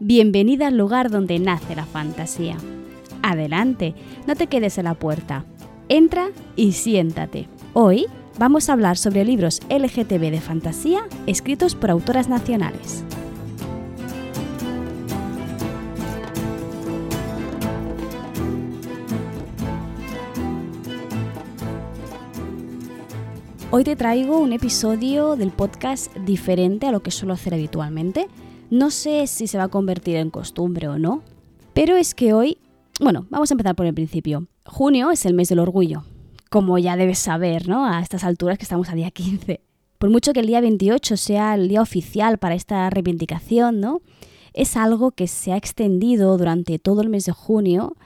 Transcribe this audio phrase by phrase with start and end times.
[0.00, 2.56] Bienvenida al lugar donde nace la fantasía.
[3.20, 3.96] Adelante,
[4.28, 5.44] no te quedes en la puerta.
[5.88, 7.48] Entra y siéntate.
[7.72, 8.06] Hoy
[8.38, 13.02] vamos a hablar sobre libros LGTB de fantasía escritos por autoras nacionales.
[23.72, 28.28] Hoy te traigo un episodio del podcast diferente a lo que suelo hacer habitualmente
[28.70, 31.22] no sé si se va a convertir en costumbre o no,
[31.74, 32.58] pero es que hoy,
[33.00, 34.46] bueno, vamos a empezar por el principio.
[34.66, 36.04] Junio es el mes del orgullo,
[36.50, 37.86] como ya debes saber, ¿no?
[37.86, 39.60] A estas alturas que estamos a día 15.
[39.98, 44.02] Por mucho que el día 28 sea el día oficial para esta reivindicación, ¿no?
[44.52, 47.96] Es algo que se ha extendido durante todo el mes de junio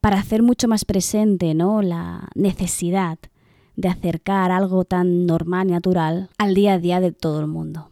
[0.00, 1.82] para hacer mucho más presente, ¿no?
[1.82, 3.18] La necesidad
[3.76, 7.89] de acercar algo tan normal y natural al día a día de todo el mundo.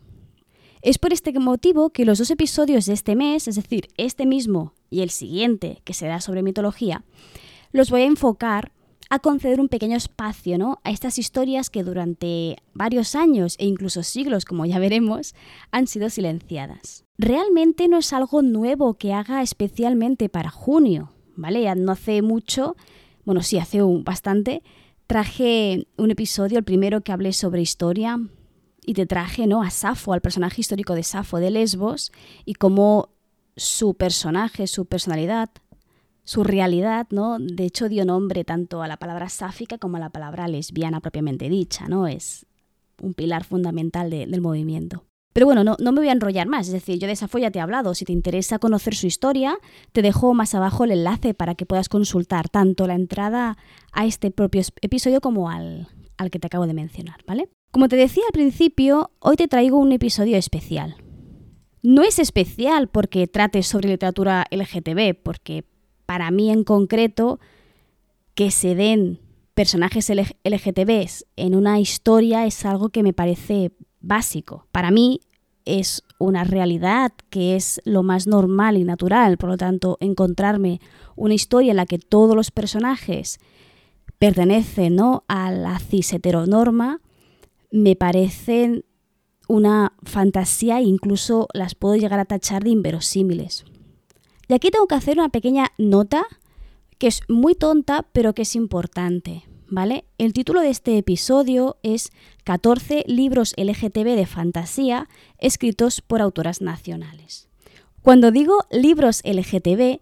[0.83, 4.75] Es por este motivo que los dos episodios de este mes, es decir, este mismo
[4.91, 7.05] y el siguiente, que será sobre mitología,
[7.73, 8.73] los voy a enfocar
[9.11, 10.81] a conceder un pequeño espacio ¿no?
[10.85, 15.35] a estas historias que durante varios años e incluso siglos, como ya veremos,
[15.71, 17.05] han sido silenciadas.
[17.17, 21.75] Realmente no es algo nuevo que haga especialmente para junio, ¿vale?
[21.75, 22.77] No hace mucho,
[23.25, 24.63] bueno, sí, hace bastante,
[25.07, 28.21] traje un episodio, el primero que hablé sobre historia,
[28.89, 29.61] y te traje ¿no?
[29.61, 32.11] a Safo, al personaje histórico de Safo de Lesbos,
[32.47, 33.11] y cómo
[33.55, 35.51] su personaje, su personalidad,
[36.25, 37.39] su realidad, ¿no?
[37.39, 41.51] De hecho dio nombre tanto a la palabra sáfica como a la palabra lesbiana propiamente
[41.51, 42.07] dicha, ¿no?
[42.07, 42.47] Es
[43.03, 45.05] un pilar fundamental del movimiento.
[45.35, 47.51] Pero bueno, no, no, me voy a enrollar más, es decir, yo de Safo ya
[47.51, 49.59] te he hablado, si te interesa conocer su historia,
[49.93, 53.59] te dejo más abajo el enlace para que puedas consultar tanto la entrada
[53.93, 57.51] a este propio episodio como al, al que te acabo de mencionar, ¿vale?
[57.71, 60.97] Como te decía al principio, hoy te traigo un episodio especial.
[61.83, 65.65] No es especial porque trate sobre literatura LGTB, porque
[66.07, 67.41] para mí en concreto
[68.35, 69.21] que se den
[69.53, 74.67] personajes LGTB en una historia es algo que me parece básico.
[74.73, 75.21] Para mí
[75.67, 80.81] es una realidad que es lo más normal y natural, por lo tanto, encontrarme
[81.17, 83.39] una historia en la que todos los personajes
[84.19, 85.25] pertenecen ¿no?
[85.29, 87.03] a la cis heteronorma
[87.71, 88.85] me parecen
[89.49, 93.65] una fantasía e incluso las puedo llegar a tachar de inverosímiles.
[94.49, 96.27] Y aquí tengo que hacer una pequeña nota
[96.99, 100.05] que es muy tonta pero que es importante, ¿vale?
[100.19, 102.11] El título de este episodio es
[102.45, 105.09] 14 libros LGTB de fantasía
[105.39, 107.49] escritos por autoras nacionales.
[108.03, 110.01] Cuando digo libros LGTB,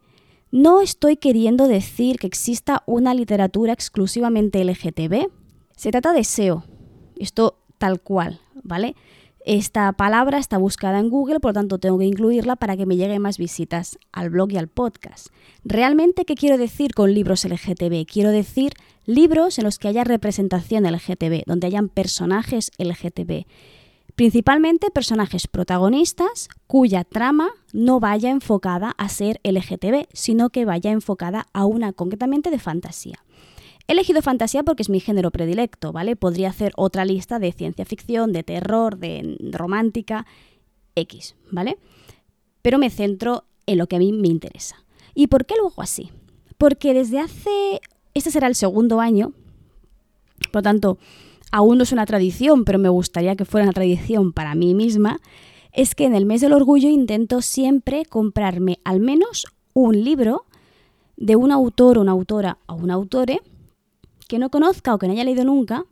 [0.53, 5.29] no estoy queriendo decir que exista una literatura exclusivamente LGTB.
[5.77, 6.65] Se trata de SEO,
[7.19, 8.95] esto tal cual, ¿vale?
[9.47, 12.97] Esta palabra está buscada en Google, por lo tanto tengo que incluirla para que me
[12.97, 15.29] lleguen más visitas al blog y al podcast.
[15.65, 18.07] ¿Realmente qué quiero decir con libros LGTB?
[18.13, 18.73] Quiero decir
[19.05, 23.47] libros en los que haya representación LGTB, donde hayan personajes LGTB.
[24.17, 31.47] Principalmente personajes protagonistas cuya trama no vaya enfocada a ser LGTB, sino que vaya enfocada
[31.53, 33.23] a una concretamente de fantasía.
[33.89, 36.17] He elegido fantasía porque es mi género predilecto, ¿vale?
[36.17, 40.27] Podría hacer otra lista de ciencia ficción, de terror, de romántica,
[40.97, 41.79] X, ¿vale?
[42.63, 44.85] Pero me centro en lo que a mí me interesa.
[45.15, 46.11] ¿Y por qué lo hago así?
[46.59, 47.81] Porque desde hace,
[48.15, 49.33] este será el segundo año,
[50.51, 50.99] por lo tanto,
[51.53, 55.21] aún no es una tradición, pero me gustaría que fuera una tradición para mí misma,
[55.73, 60.45] es que en el mes del orgullo intento siempre comprarme al menos un libro
[61.17, 63.41] de un autor, una autora o un autore
[64.29, 65.85] que no conozca o que no haya leído nunca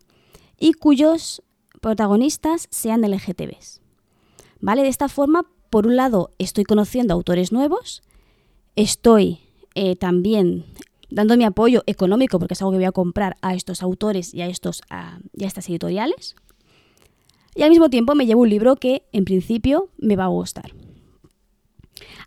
[0.59, 1.43] y cuyos
[1.81, 3.81] protagonistas sean LGTBs.
[4.61, 4.83] ¿Vale?
[4.83, 8.03] De esta forma, por un lado, estoy conociendo autores nuevos,
[8.77, 9.41] estoy
[9.75, 10.65] eh, también
[11.11, 14.43] dando mi apoyo económico, porque es algo que voy a comprar a estos autores y
[14.43, 14.83] a, estos,
[15.33, 16.35] y a estas editoriales,
[17.55, 20.75] y al mismo tiempo me llevo un libro que en principio me va a gustar.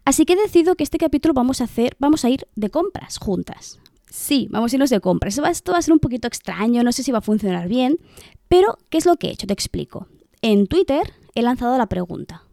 [0.06, 3.18] Así que he decidido que este capítulo vamos a hacer, vamos a ir de compras
[3.18, 3.80] juntas.
[4.10, 5.30] Sí, vamos a irnos de compra.
[5.30, 8.00] Esto va, a ser un poquito extraño, no sé si va a funcionar bien,
[8.48, 9.48] pero ¿qué es lo que he hecho?
[9.48, 10.08] Te explico.
[10.42, 12.44] En Twitter he lanzado la pregunta.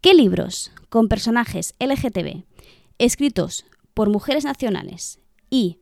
[0.00, 2.44] ¿Qué libros con personajes LGTB
[2.98, 5.78] escritos por mujeres nacionales y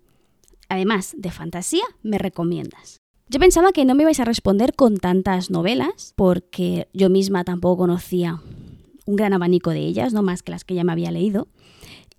[0.69, 2.99] además de fantasía me recomiendas?
[3.29, 7.79] Yo pensaba que no me ibais a responder con tantas novelas, porque yo misma tampoco
[7.79, 8.41] conocía
[9.07, 11.47] un gran abanico de ellas, no más que las que ya me había leído.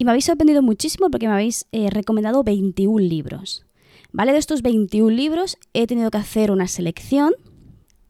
[0.02, 3.68] Y me habéis sorprendido muchísimo porque me habéis eh, recomendado 21 libros.
[4.12, 4.32] ¿Vale?
[4.32, 7.36] De estos 21 libros he tenido que hacer una selección.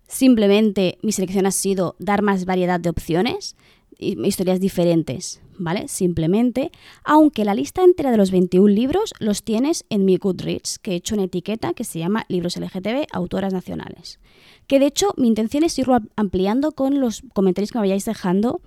[0.07, 3.57] Simplemente mi selección ha sido dar más variedad de opciones
[3.99, 5.89] historias diferentes, ¿vale?
[5.89, 6.71] Simplemente,
[7.03, 10.95] aunque la lista entera de los 21 libros los tienes en mi Goodreads, que he
[10.95, 14.21] hecho una etiqueta que se llama Libros LGTB, Autoras Nacionales.
[14.65, 18.61] Que de hecho mi intención es irlo ampliando con los comentarios que me vayáis dejando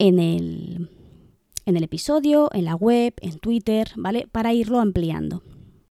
[0.00, 0.88] en el,
[1.68, 4.26] en el episodio, en la web, en Twitter, ¿vale?
[4.32, 5.42] Para irlo ampliando.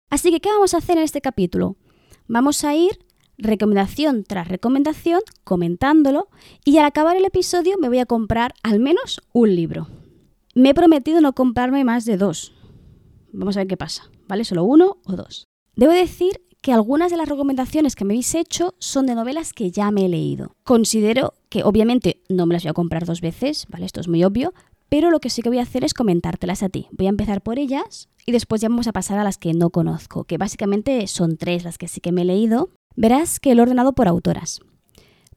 [0.09, 1.77] Así que, ¿qué vamos a hacer en este capítulo?
[2.27, 2.99] Vamos a ir
[3.37, 6.27] recomendación tras recomendación, comentándolo,
[6.65, 9.87] y al acabar el episodio me voy a comprar al menos un libro.
[10.53, 12.53] Me he prometido no comprarme más de dos.
[13.31, 14.43] Vamos a ver qué pasa, ¿vale?
[14.43, 15.47] Solo uno o dos.
[15.77, 19.71] Debo decir que algunas de las recomendaciones que me habéis hecho son de novelas que
[19.71, 20.55] ya me he leído.
[20.63, 23.85] Considero que obviamente no me las voy a comprar dos veces, ¿vale?
[23.85, 24.53] Esto es muy obvio,
[24.91, 26.89] pero lo que sí que voy a hacer es comentártelas a ti.
[26.91, 29.69] Voy a empezar por ellas y después ya vamos a pasar a las que no
[29.69, 33.61] conozco, que básicamente son tres las que sí que me he leído verás que lo
[33.61, 34.59] he ordenado por autoras.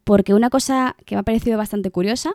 [0.02, 2.32] Porque una cosa que me ha parecido bastante curiosa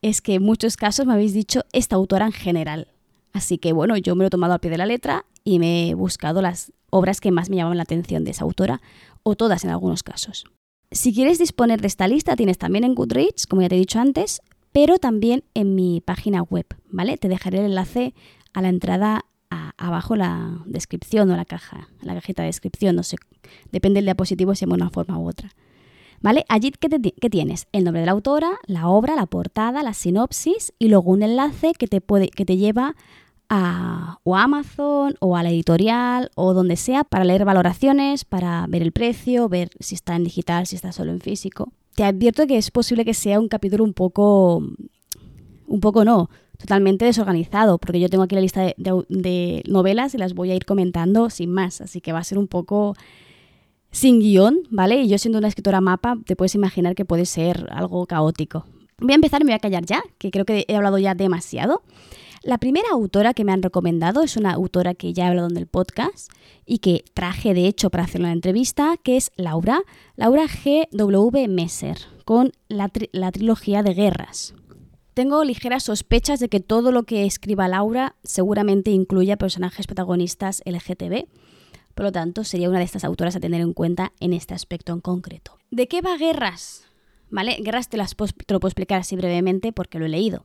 [0.00, 2.88] es que en muchos casos me habéis dicho esta autora en general.
[3.34, 5.90] Así que bueno, yo me lo he tomado al pie de la letra y me
[5.90, 8.80] he buscado las obras que más me llamaban la atención de esa autora,
[9.22, 10.46] o todas en algunos casos.
[10.90, 13.98] Si quieres disponer de esta lista, tienes también en Goodreads, como ya te he dicho
[13.98, 14.40] antes,
[14.72, 17.16] pero también en mi página web, ¿vale?
[17.18, 18.14] Te dejaré el enlace
[18.52, 19.26] a la entrada
[19.76, 23.16] abajo la descripción o la caja, la cajita de descripción, no sé,
[23.70, 25.50] depende del diapositivo si es una forma u otra.
[26.20, 26.44] ¿Vale?
[26.48, 26.88] Allí, ¿qué,
[27.30, 27.66] tienes?
[27.72, 31.72] El nombre de la autora, la obra, la portada, la sinopsis y luego un enlace
[31.72, 32.94] que te, que te lleva
[33.48, 38.66] a, o a Amazon o a la editorial o donde sea para leer valoraciones, para
[38.68, 41.72] ver el precio, ver si está en digital, si está solo en físico.
[41.94, 44.62] Te advierto que es posible que sea un capítulo un poco...
[45.66, 46.28] Un poco no,
[46.62, 50.64] totalmente desorganizado, porque yo tengo aquí la lista de, novelas y las voy a ir
[50.64, 52.94] comentando sin más, así que va a ser un poco
[53.90, 55.02] sin guion, ¿vale?
[55.02, 58.64] Y yo siendo una escritora mapa, te puedes imaginar que puede ser algo caótico.
[58.98, 61.14] Voy a empezar y me voy a callar ya, que creo que he hablado ya
[61.14, 61.82] demasiado.
[62.44, 65.56] La primera autora que me han recomendado es una autora que ya he hablado en
[65.56, 66.28] el podcast
[66.66, 69.82] y que traje de hecho para hacer una entrevista, que es Laura,
[70.16, 70.88] Laura G.
[70.90, 71.46] W.
[71.46, 74.54] Messer, con la, la trilogía de guerras.
[75.14, 81.26] Tengo ligeras sospechas de que todo lo que escriba Laura seguramente incluya personajes protagonistas LGTB,
[81.94, 84.92] por lo tanto sería una de estas autoras a tener en cuenta en este aspecto
[84.92, 85.58] en concreto.
[85.70, 86.88] ¿De qué va Guerras?
[87.30, 87.58] ¿Vale?
[87.62, 90.44] Guerras te, las te lo puedo explicar así brevemente porque lo he leído.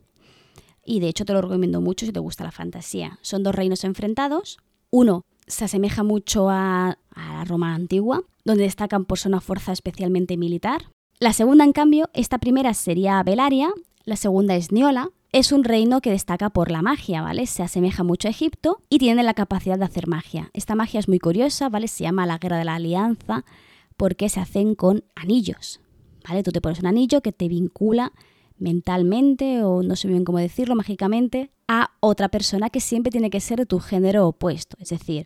[0.87, 3.19] Y de hecho te lo recomiendo mucho si te gusta la fantasía.
[3.21, 4.57] Son dos reinos enfrentados.
[4.89, 9.73] Uno se asemeja mucho a, a la Roma antigua, donde destacan por ser una fuerza
[9.73, 10.89] especialmente militar.
[11.19, 13.69] La segunda, en cambio, esta primera sería Belaria,
[14.05, 15.09] la segunda es Niola.
[15.33, 17.45] Es un reino que destaca por la magia, ¿vale?
[17.47, 20.49] Se asemeja mucho a Egipto y tiene la capacidad de hacer magia.
[20.53, 21.89] Esta magia es muy curiosa, ¿vale?
[21.89, 23.43] Se llama la Guerra de la Alianza
[23.97, 25.81] porque se hacen con anillos,
[26.25, 26.43] ¿vale?
[26.43, 28.13] Tú te pones un anillo que te vincula
[28.59, 33.39] mentalmente o no sé bien cómo decirlo, mágicamente, a otra persona que siempre tiene que
[33.39, 35.25] ser de tu género opuesto, es decir,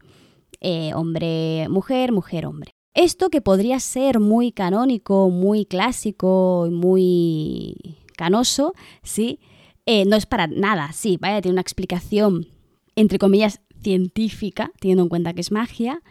[0.59, 2.71] eh, hombre-mujer, mujer-hombre.
[2.93, 7.75] Esto que podría ser muy canónico, muy clásico, muy
[8.17, 9.39] canoso, ¿sí?
[9.85, 12.47] Eh, no es para nada, sí, vaya, tiene una explicación,
[12.95, 16.01] entre comillas, científica, teniendo en cuenta que es magia,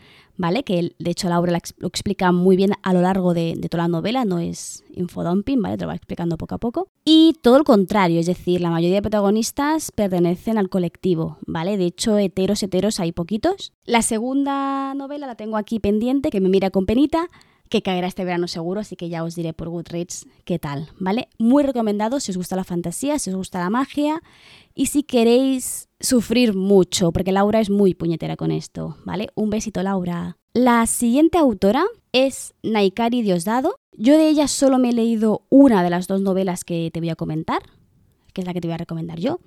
[0.41, 0.65] ¿vale?
[0.65, 4.25] Que de hecho Laura lo explica muy bien a lo largo de, toda la novela,
[4.25, 5.77] no es infodumping, ¿vale?
[5.77, 6.89] Te lo va explicando poco a poco.
[7.05, 11.77] Y todo lo contrario, es decir, la mayoría de protagonistas pertenecen al colectivo, ¿vale?
[11.77, 13.75] De hecho, heteros, heteros hay poquitos.
[13.85, 17.29] La segunda novela la tengo aquí pendiente, que me mira con penita,
[17.69, 21.29] que caerá este verano seguro, así que ya os diré por Goodreads qué tal, ¿vale?
[21.39, 24.23] Muy recomendado si os gusta la fantasía, si os gusta la magia
[24.81, 29.29] y si queréis sufrir mucho, porque Laura es muy puñetera con esto, ¿vale?
[29.35, 30.39] Un besito, Laura.
[30.55, 33.77] La siguiente autora es Naikari Diosdado.
[33.93, 37.11] Yo de ella solo me he leído una de las dos novelas que te voy
[37.11, 37.61] a comentar,
[38.33, 39.41] que es la que te voy a recomendar yo,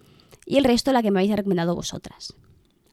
[0.46, 2.36] y el resto la que me habéis recomendado vosotras.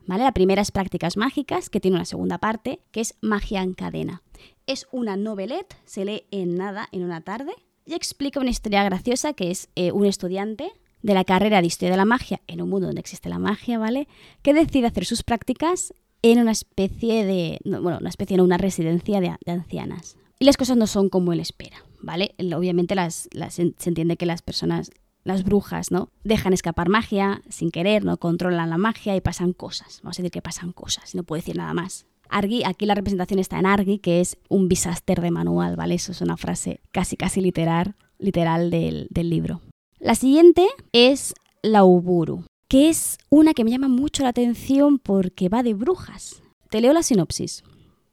[0.06, 0.24] ¿Vale?
[0.24, 4.22] La primera es Prácticas Mágicas, que tiene una segunda parte, que es Magia en Cadena.
[4.66, 7.52] Es una novelette, se lee en nada, en una tarde,
[7.84, 11.92] y explica una historia graciosa que es eh, un estudiante de la carrera de Historia
[11.92, 14.08] de la Magia, en un mundo donde existe la magia, ¿vale?
[14.42, 19.20] Que decide hacer sus prácticas en una especie de, bueno, una especie de una residencia
[19.20, 20.16] de, ancianas.
[20.38, 22.34] Y las cosas no son como él espera, ¿vale?
[22.54, 24.90] Obviamente las, se entiende que las personas,
[25.24, 26.10] las brujas, ¿no?
[26.24, 30.00] Dejan escapar magia sin querer, no controlan la magia y pasan cosas.
[30.02, 32.06] Vamos a decir que pasan cosas, no puedo decir nada más.
[32.30, 35.94] Argi, aquí la representación está en Argi, que es un bisaster de manual, ¿vale?
[35.94, 39.60] Eso es una frase casi casi literal, literal del, libro.
[40.00, 45.50] La siguiente es la Uburu, que es una que me llama mucho la atención porque
[45.50, 46.42] va de brujas.
[46.70, 47.64] Te leo la sinopsis.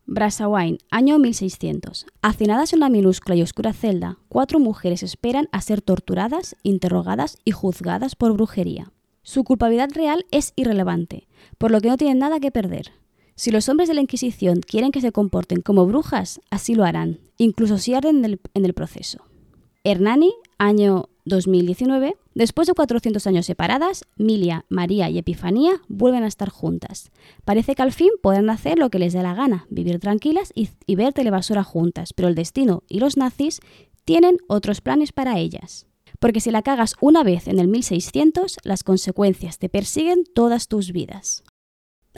[0.05, 2.05] Brasawain, año 1600.
[2.21, 7.51] Hacinadas en una minúscula y oscura celda, cuatro mujeres esperan a ser torturadas, interrogadas y
[7.51, 8.91] juzgadas por brujería.
[9.23, 12.91] Su culpabilidad real es irrelevante, por lo que no tienen nada que perder.
[13.35, 17.21] Si los hombres de la Inquisición quieren que se comporten como brujas, así lo harán,
[17.37, 19.19] incluso si arden en el, proceso.
[19.85, 22.15] Hernani, año 2019.
[22.33, 27.11] Después de 400 años separadas, Milia, María y Epifanía vuelven a estar juntas.
[27.45, 30.69] Parece que al fin podrán hacer lo que les dé la gana, vivir tranquilas y,
[30.85, 33.59] y ver telebasura juntas, pero el destino y los nazis
[34.05, 35.85] tienen otros planes para ellas.
[36.19, 40.91] Porque si la cagas una vez en el 1600, las consecuencias te persiguen todas tus
[40.91, 41.43] vidas.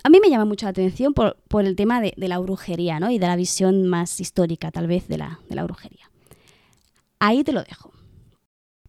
[0.03, 3.11] A mí me llama mucho la atención por, el tema de, la brujería, ¿no?
[3.11, 6.09] Y de la visión más histórica, tal vez, de la, de la brujería.
[7.19, 7.91] Ahí te lo dejo.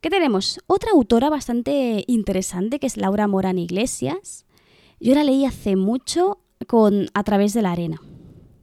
[0.00, 0.61] ¿Qué tenemos?
[0.66, 4.47] Otra autora bastante interesante que es Laura Morán Iglesias.
[4.99, 8.00] Yo la leí hace mucho con A través de la arena,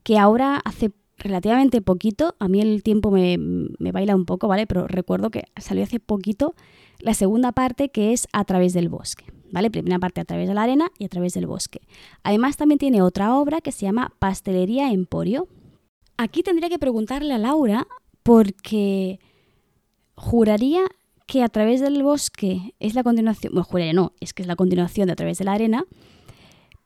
[0.03, 4.65] que ahora hace relativamente poquito, a mí el tiempo me, me, baila un poco, ¿vale?
[4.65, 6.55] Pero recuerdo que salió hace poquito
[6.99, 9.69] la segunda parte que es A través del bosque, ¿vale?
[9.69, 11.81] Primera parte a través de la arena y a través del bosque.
[12.23, 15.47] Además también tiene otra obra que se llama Pastelería Emporio.
[16.17, 17.87] Aquí tendría que preguntarle a Laura
[18.23, 19.19] porque
[20.15, 20.81] juraría
[21.27, 24.55] que a través del bosque es la continuación, bueno, juraría no, es que es la
[24.55, 25.85] continuación de a través de la arena,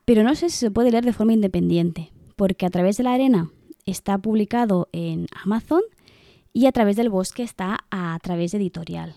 [0.03, 3.13] pero no sé si se puede leer de forma independiente, porque a través de la
[3.13, 3.51] arena
[3.85, 5.81] está publicado en Amazon
[6.53, 9.13] y a través del bosque está a través de editorial.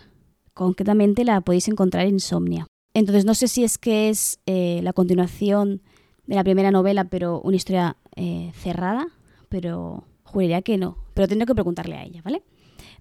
[0.52, 2.66] Concretamente la podéis encontrar en Insomnia.
[2.92, 5.82] Entonces no sé si es que es eh, la continuación
[6.26, 9.08] de la primera novela, pero una historia eh, cerrada,
[9.48, 10.98] pero juraría que no.
[11.14, 12.42] Pero tendré que preguntarle a ella, ¿vale?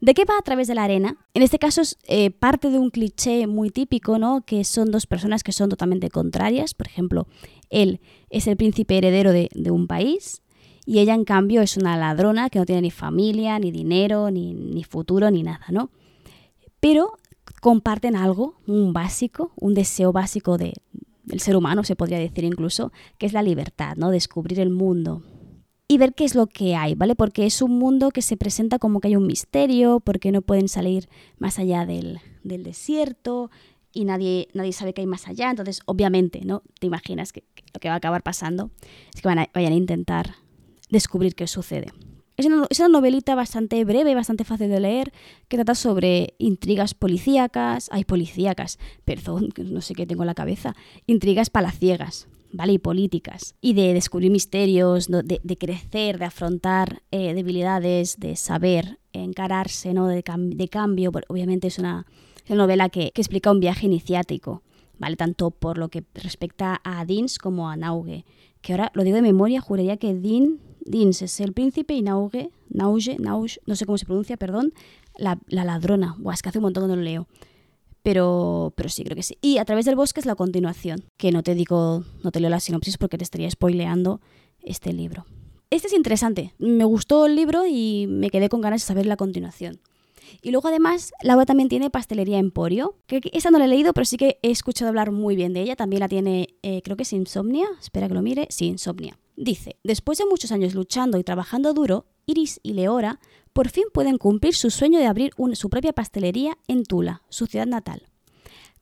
[0.03, 1.15] ¿De qué va a través de la arena?
[1.33, 4.41] En este caso es eh, parte de un cliché muy típico, ¿no?
[4.45, 6.74] Que son dos personas que son totalmente contrarias.
[6.74, 7.25] Por ejemplo,
[7.69, 10.41] él es el príncipe heredero de, un país
[10.86, 14.83] y ella, en cambio, es una ladrona que no tiene ni familia, ni dinero, ni,
[14.83, 15.89] futuro, ni nada, ¿no?
[16.81, 17.13] Pero
[17.62, 20.74] comparten algo, un básico, un deseo básico de,
[21.24, 24.12] del ser humano, se podría decir incluso, que es la libertad, ¿no?
[24.12, 25.24] Descubrir el mundo
[25.87, 27.15] y ver qué es lo que hay, ¿vale?
[27.15, 30.67] Porque es un mundo que se presenta como que hay un misterio, porque no pueden
[30.67, 33.51] salir más allá del, desierto
[33.91, 35.49] y nadie, nadie sabe qué hay más allá.
[35.49, 36.63] Entonces, obviamente, ¿no?
[36.79, 38.71] Te imaginas que, lo que va a acabar pasando
[39.13, 40.35] es que van a, vayan a intentar
[40.89, 41.91] descubrir qué sucede.
[42.35, 45.13] Es una, novelita bastante breve, bastante fácil de leer,
[45.47, 50.75] que trata sobre intrigas policíacas, hay policíacas, perdón, no sé qué tengo en la cabeza,
[51.05, 52.74] intrigas palaciegas, ¿vale?
[52.74, 59.93] Y políticas, y de descubrir misterios, de, crecer, de afrontar eh, debilidades, de saber encararse,
[59.93, 60.07] ¿no?
[60.07, 62.05] De, cambio, obviamente es una,
[62.48, 64.62] novela que, que, explica un viaje iniciático,
[64.98, 65.15] ¿vale?
[65.17, 68.25] Tanto por lo que respecta a Dins como a Nauge,
[68.62, 72.51] que ahora lo digo de memoria, juraría que Din Dins es el príncipe y Nauge,
[72.69, 74.74] Nauge, Nauge, no sé cómo se pronuncia, perdón,
[75.17, 76.15] la, ladrona.
[76.19, 77.27] Buah, es que hace un montón que no lo leo.
[78.03, 79.38] Pero, pero sí, creo que sí.
[79.41, 82.50] Y a través del bosque es la continuación, que no te digo, no te leo
[82.50, 84.22] la sinopsis porque te estaría spoileando
[84.62, 85.25] este libro.
[85.69, 86.53] Este es interesante.
[86.60, 89.79] Me gustó el libro y me quedé con ganas de saber la continuación.
[90.41, 94.05] Y luego además, la también tiene Pastelería Emporio, que esa no la he leído, pero
[94.05, 95.75] sí que he escuchado hablar muy bien de ella.
[95.75, 97.67] También la tiene, eh, creo que es Insomnia.
[97.81, 98.48] Espera que lo mire.
[98.50, 99.17] Sí, Insomnia.
[99.36, 103.19] Dice, después de muchos años luchando y trabajando duro, Iris y Leora
[103.53, 107.67] por fin pueden cumplir su sueño de abrir su propia pastelería en Tula, su ciudad
[107.67, 108.07] natal.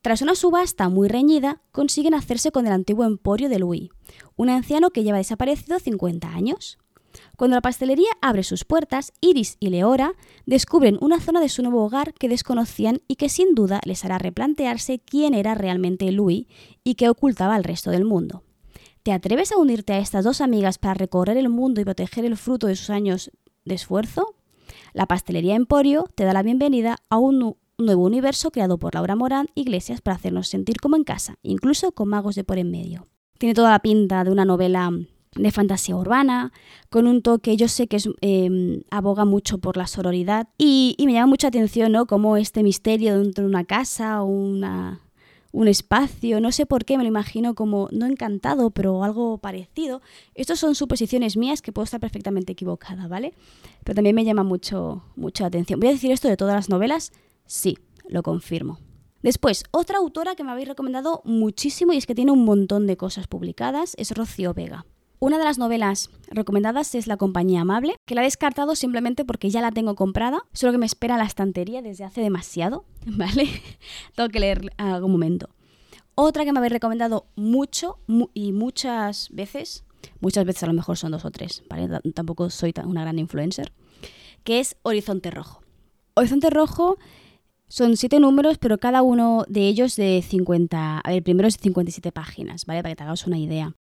[0.01, 3.89] Tras una subasta muy reñida, consiguen hacerse con el antiguo emporio de Louis,
[4.35, 6.79] un anciano que lleva desaparecido 50 años.
[7.37, 10.13] Cuando la pastelería abre sus puertas, Iris y Leora
[10.45, 14.17] descubren una zona de su nuevo hogar que desconocían y que sin duda les hará
[14.17, 16.47] replantearse quién era realmente Louis
[16.83, 18.43] y qué ocultaba al resto del mundo.
[19.03, 22.37] ¿Te atreves a unirte a estas dos amigas para recorrer el mundo y proteger el
[22.37, 23.31] fruto de sus años
[23.65, 24.35] de esfuerzo?
[24.93, 29.47] La pastelería Emporio te da la bienvenida a un nuevo universo creado por Laura Morán
[29.55, 33.07] Iglesias para hacernos sentir como en casa, incluso con magos de por en medio.
[33.37, 34.91] Tiene toda la pinta de una novela
[35.33, 36.51] de fantasía urbana,
[36.89, 41.27] con un toque, yo sé que em, aboga mucho por la sororidad y, me llama
[41.27, 42.05] mucha atención, ¿no?
[42.05, 44.99] Como este misterio dentro de una casa, una,
[45.51, 50.01] un espacio, no sé por qué, me lo imagino como no encantado, pero algo parecido.
[50.33, 53.33] Estas son suposiciones mías que puedo estar perfectamente equivocada, ¿vale?
[53.83, 55.79] Pero también me llama mucho, mucha atención.
[55.79, 57.11] ¿Voy a decir esto de todas las novelas?
[57.45, 57.77] Sí,
[58.07, 58.79] lo confirmo.
[59.21, 62.97] Después, otra autora que me habéis recomendado muchísimo y es que tiene un montón de
[62.97, 64.85] cosas publicadas es Rocío Vega.
[65.23, 69.51] Una de las novelas recomendadas es La compañía amable, que la he descartado simplemente porque
[69.51, 73.47] ya la tengo comprada, solo que me espera la estantería desde hace demasiado, ¿vale?
[74.15, 75.51] tengo que leer algún momento.
[76.15, 77.99] Otra que me habéis recomendado mucho
[78.33, 79.85] y muchas veces,
[80.21, 81.61] muchas veces a lo mejor son dos o tres,
[82.15, 83.71] Tampoco soy una gran influencer,
[84.43, 85.61] que es Horizonte Rojo.
[86.15, 86.97] Horizonte Rojo
[87.67, 91.57] son siete números, pero cada uno de ellos de 50, a ver, el primero es
[91.57, 92.81] de 57 páginas, ¿vale?
[92.81, 93.75] Para que te hagas una idea.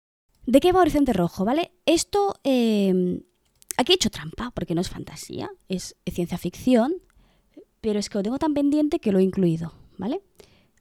[0.45, 1.71] ¿De qué va Horizonte Rojo, vale?
[1.85, 3.23] Esto, eh,
[3.77, 6.93] aquí he hecho trampa, porque no es fantasía, es ciencia ficción,
[7.79, 10.21] pero es que lo tengo tan pendiente que lo he incluido, ¿vale?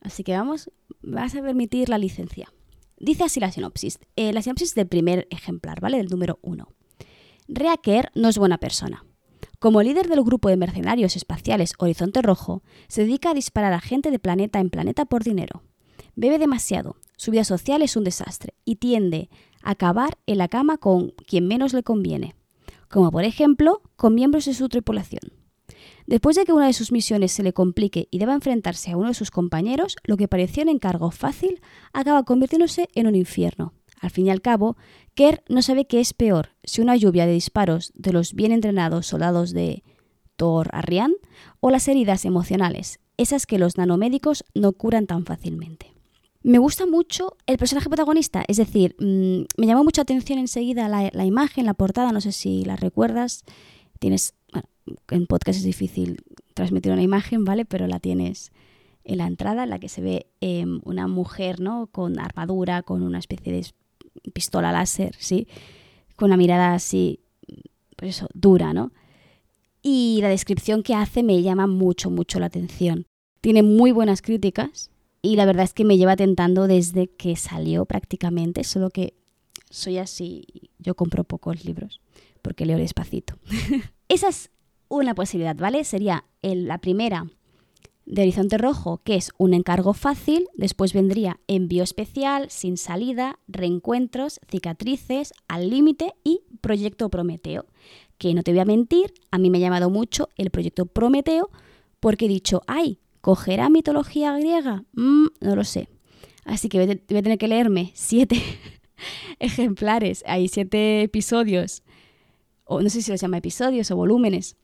[0.00, 0.70] Así que vamos,
[1.02, 2.52] vas a permitir la licencia.
[2.98, 3.98] Dice así la sinopsis.
[4.16, 5.96] Eh, la sinopsis del primer ejemplar, ¿vale?
[5.96, 6.68] Del número uno.
[7.48, 9.04] Reaker no es buena persona.
[9.58, 14.10] Como líder del grupo de mercenarios espaciales Horizonte Rojo, se dedica a disparar a gente
[14.10, 15.62] de planeta en planeta por dinero.
[16.14, 19.28] Bebe demasiado, su vida social es un desastre y tiende
[19.62, 22.34] acabar en la cama con quien menos le conviene,
[22.88, 25.32] como por ejemplo con miembros de su tripulación.
[26.06, 29.08] Después de que una de sus misiones se le complique y deba enfrentarse a uno
[29.08, 31.60] de sus compañeros, lo que parecía un encargo fácil
[31.92, 33.74] acaba convirtiéndose en un infierno.
[34.00, 34.76] Al fin y al cabo,
[35.14, 39.06] Kerr no sabe qué es peor, si una lluvia de disparos de los bien entrenados
[39.06, 39.84] soldados de
[40.36, 41.12] Thor Arrian
[41.60, 45.92] o las heridas emocionales, esas que los nanomédicos no curan tan fácilmente.
[46.42, 51.10] Me gusta mucho el personaje protagonista, es decir, mm, me llamó mucha atención enseguida la,
[51.12, 53.44] la, imagen, la portada, no sé si la recuerdas.
[53.98, 54.34] Tienes
[55.10, 56.22] en podcast es difícil
[56.54, 57.64] transmitir una imagen, ¿vale?
[57.64, 58.52] Pero la tienes
[59.04, 61.88] en la entrada, en la que se ve em, una mujer, ¿no?
[61.88, 63.66] Con armadura, con una especie de
[64.32, 65.46] pistola láser, ¿sí?
[66.16, 67.20] Con una mirada así,
[67.96, 68.92] pues eso, dura, ¿no?
[69.82, 73.06] Y la descripción que hace me llama mucho, mucho la atención.
[73.40, 74.90] Tiene muy buenas críticas
[75.22, 79.14] y la verdad es que me lleva tentando desde que salió prácticamente, solo que
[79.70, 80.46] soy así,
[80.78, 82.00] yo compro pocos libros
[82.42, 83.34] porque leo despacito.
[84.08, 84.50] Esa es
[84.88, 85.84] una posibilidad, ¿vale?
[85.84, 87.26] Sería la primera
[88.06, 94.40] de Horizonte Rojo, que es un encargo fácil, después vendría envío especial, sin salida, reencuentros,
[94.50, 97.66] cicatrices, al límite y proyecto Prometeo,
[98.18, 101.50] que no te voy a mentir, a mí me ha llamado mucho el proyecto Prometeo
[102.00, 104.84] porque he dicho, ay, ¿cogerá mitología griega?
[104.92, 105.88] Mm, no lo sé.
[106.44, 108.42] Así que voy a tener que leerme siete
[109.38, 111.82] ejemplares, hay siete episodios,
[112.64, 114.56] o no sé si los llama episodios o volúmenes,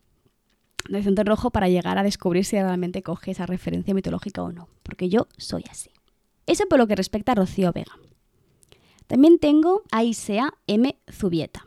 [0.89, 4.69] de Horizonte Rojo para llegar a descubrir si realmente coge esa referencia mitológica o no,
[4.83, 5.91] porque yo soy así.
[6.47, 7.93] Eso por lo que respecta a Rocío Vega.
[9.07, 10.97] También tengo a Isea M.
[11.11, 11.67] Zubieta.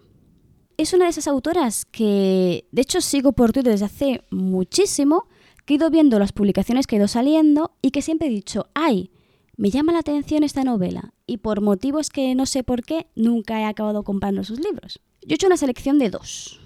[0.78, 5.28] Es una de esas autoras que, de hecho, sigo por Twitter desde hace muchísimo,
[5.74, 9.12] he ido viendo las publicaciones que he ido saliendo y que siempre he dicho, ay,
[9.58, 13.60] me llama la atención esta novela y por motivos que no sé por qué, nunca
[13.60, 15.00] he acabado comprando sus libros.
[15.22, 16.60] Yo he hecho una selección de dos.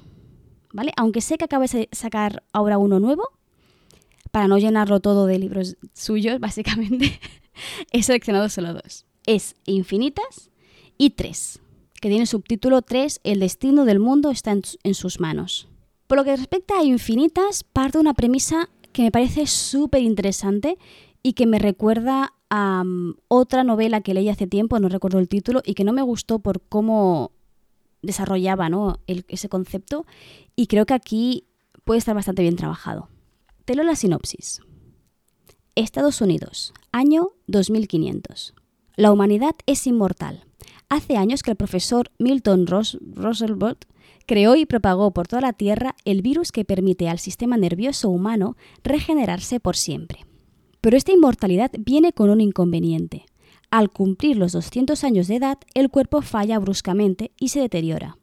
[0.74, 0.92] ¿vale?
[0.98, 3.30] Aunque sé que acaba de sacar ahora uno nuevo,
[4.32, 7.20] para no llenarlo todo de libros suyos, básicamente,
[7.92, 9.06] he seleccionado solo dos.
[9.26, 10.50] Es Infinitas
[10.98, 11.62] y Tres,
[12.02, 15.70] que tiene subtítulo 3, El destino del mundo está en, sus manos.
[16.08, 20.78] Por lo que respecta a Infinitas, parte una premisa que me parece súper interesante
[21.22, 25.28] y que me recuerda a mm, otra novela que leí hace tiempo, no recuerdo el
[25.28, 27.32] título, y que no me gustó por cómo
[28.02, 29.00] desarrollaba ¿no?
[29.08, 30.06] ese concepto
[30.56, 31.46] y creo que aquí
[31.84, 33.10] puede estar bastante bien trabajado.
[33.66, 34.62] Te leo la sinopsis.
[35.76, 38.54] Estados Unidos, año 2500.
[38.96, 40.46] La humanidad es inmortal.
[40.90, 43.00] Hace años que el profesor Milton Ros
[44.26, 48.56] creó y propagó por toda la Tierra el virus que permite al sistema nervioso humano
[48.84, 50.26] regenerarse por siempre.
[50.82, 53.26] Pero esta inmortalidad viene con un inconveniente.
[53.72, 58.18] Al cumplir los 200 años de edad, el cuerpo falla bruscamente y se deteriora,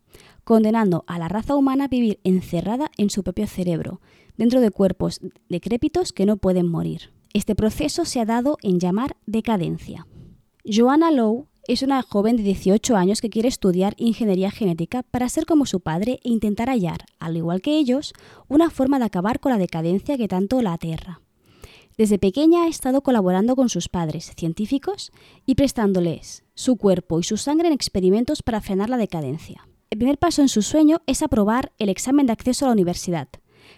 [0.44, 4.00] condenando a la raza humana a vivir encerrada en su propio cerebro,
[4.36, 7.12] dentro de cuerpos decrépitos que no pueden morir.
[7.32, 10.06] Este proceso se ha dado en llamar decadencia.
[10.64, 15.46] Joanna Lowe es una joven de 18 años que quiere estudiar ingeniería genética para ser
[15.46, 18.12] como su padre e intentar hallar, al igual que ellos,
[18.48, 21.20] una forma de acabar con la decadencia que tanto la aterra.
[21.96, 25.12] Desde pequeña ha estado colaborando con sus padres, científicos,
[25.46, 29.68] y prestándoles su cuerpo y su sangre en experimentos para frenar la decadencia.
[29.90, 33.28] El primer paso en su sueño es aprobar el examen de acceso a la universidad,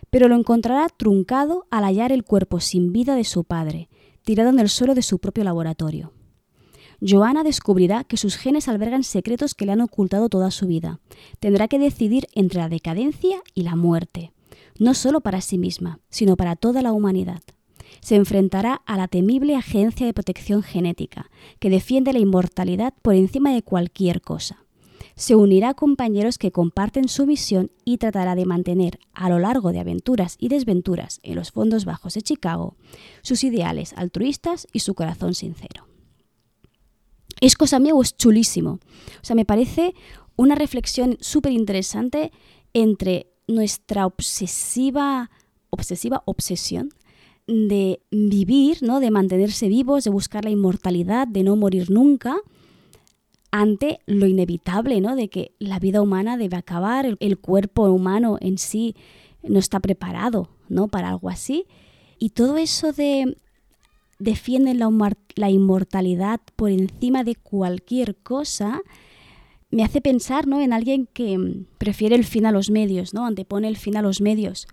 [0.08, 3.90] pero lo encontrará truncado al hallar el cuerpo sin vida de su padre,
[4.24, 6.14] tirado en el suelo de su propio laboratorio.
[7.06, 11.00] Joana descubrirá que sus genes albergan secretos que le han ocultado toda su vida.
[11.40, 14.32] Tendrá que decidir entre la decadencia y la muerte,
[14.78, 17.42] no solo para sí misma, sino para toda la humanidad
[18.00, 23.52] se enfrentará a la temible Agencia de Protección Genética, que defiende la inmortalidad por encima
[23.52, 24.64] de cualquier cosa.
[25.14, 29.72] Se unirá a compañeros que comparten su misión y tratará de mantener, a lo largo
[29.72, 32.76] de aventuras y desventuras en los fondos bajos de Chicago,
[33.20, 35.91] sus ideales altruistas y su corazón sincero.
[37.42, 38.78] ¿Es cosa mía o es chulísimo?
[39.20, 39.94] O sea, me parece
[40.36, 42.30] una reflexión súper interesante
[42.72, 45.28] entre nuestra obsesiva,
[45.68, 46.90] obsesiva obsesión
[47.48, 49.00] de vivir, ¿no?
[49.00, 52.36] de mantenerse vivos, de buscar la inmortalidad, de no morir nunca,
[53.50, 55.16] ante lo inevitable, ¿no?
[55.16, 58.94] de que la vida humana debe acabar, el, cuerpo humano en sí
[59.42, 60.86] no está preparado ¿no?
[60.86, 61.66] para algo así.
[62.20, 63.36] Y todo eso de
[64.22, 68.80] defienden la, inmortalidad por encima de cualquier cosa,
[69.70, 70.60] me hace pensar ¿no?
[70.60, 73.26] en alguien que mm, prefiere el fin a los medios, ¿no?
[73.26, 74.68] antepone el fin a los medios.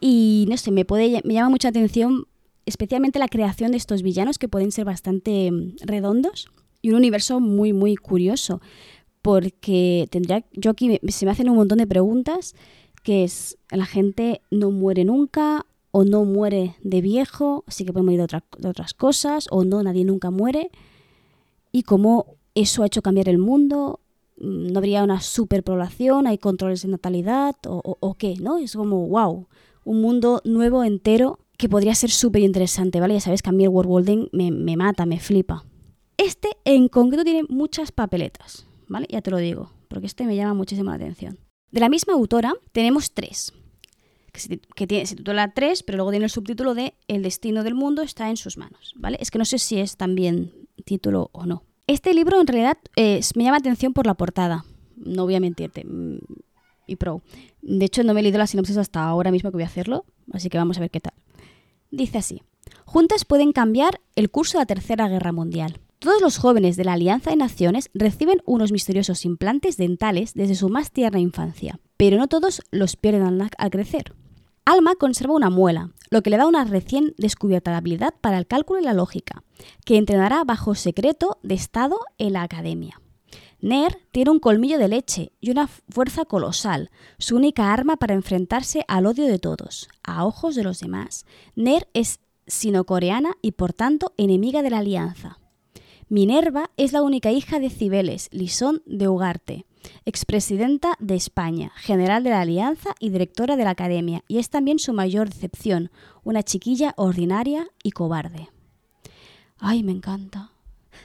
[0.00, 2.26] Y no sé, me, puede, me llama mucha atención
[2.66, 6.48] especialmente la creación de estos villanos que pueden ser bastante mm, redondos
[6.82, 8.60] y un universo muy, muy curioso.
[9.22, 12.54] Porque tendría, yo aquí se me hacen un montón de preguntas,
[13.02, 15.65] que es, la gente no muere nunca
[15.96, 20.04] o no muere de viejo, así que puede morir de, otras cosas, o no, nadie
[20.04, 20.70] nunca muere.
[21.72, 24.00] Y cómo eso ha hecho cambiar el mundo,
[24.38, 28.58] mm, no habría una superpoblación, hay controles de natalidad o, qué, ¿no?
[28.58, 29.46] Es como, wow,
[29.84, 33.14] un mundo nuevo entero que podría ser súper interesante, ¿vale?
[33.14, 35.64] Ya sabes que a mí el world me, me mata, me flipa.
[36.18, 39.06] Este en concreto tiene muchas papeletas, ¿vale?
[39.08, 41.38] Ya te lo digo, porque este me llama muchísimo la atención.
[41.70, 43.54] De la misma autora tenemos tres,
[44.36, 47.74] que, se, tiene, se titula tres, pero luego tiene el subtítulo de El destino del
[47.74, 49.18] mundo está en sus manos, ¿vale?
[49.20, 50.52] Es que no sé si es también
[50.84, 51.64] título o no.
[51.86, 54.64] Este libro en realidad me llama atención por la portada,
[54.96, 55.84] no voy a mentirte.
[55.84, 56.18] Mm,
[56.86, 57.22] y pro.
[57.62, 60.04] De hecho, no me he leído la sinopsis hasta ahora mismo que voy a hacerlo,
[60.32, 61.14] así que vamos a ver qué tal.
[61.90, 62.42] Dice así:
[62.84, 65.80] Juntas pueden cambiar el curso de la Tercera Guerra Mundial.
[65.98, 70.68] Todos los jóvenes de la Alianza de Naciones reciben unos misteriosos implantes dentales desde su
[70.68, 74.14] más tierna infancia, pero no todos los pierden al crecer.
[74.68, 78.80] Alma conserva una muela, lo que le da una recién descubierta habilidad para el cálculo
[78.80, 79.44] y la lógica,
[79.84, 83.00] que entrenará bajo secreto de Estado en la academia.
[83.60, 88.84] Ner tiene un colmillo de leche y una fuerza colosal, su única arma para enfrentarse
[88.88, 91.26] al odio de todos, a ojos de los demás.
[91.54, 95.38] Ner es sino-coreana y por tanto enemiga de la alianza.
[96.08, 99.66] Minerva es la única hija de Cibeles, Lisón de Ugarte,
[100.04, 104.78] expresidenta de España, general de la Alianza y directora de la Academia, y es también
[104.78, 105.90] su mayor decepción,
[106.22, 108.50] una chiquilla ordinaria y cobarde.
[109.58, 110.52] Ay, me encanta.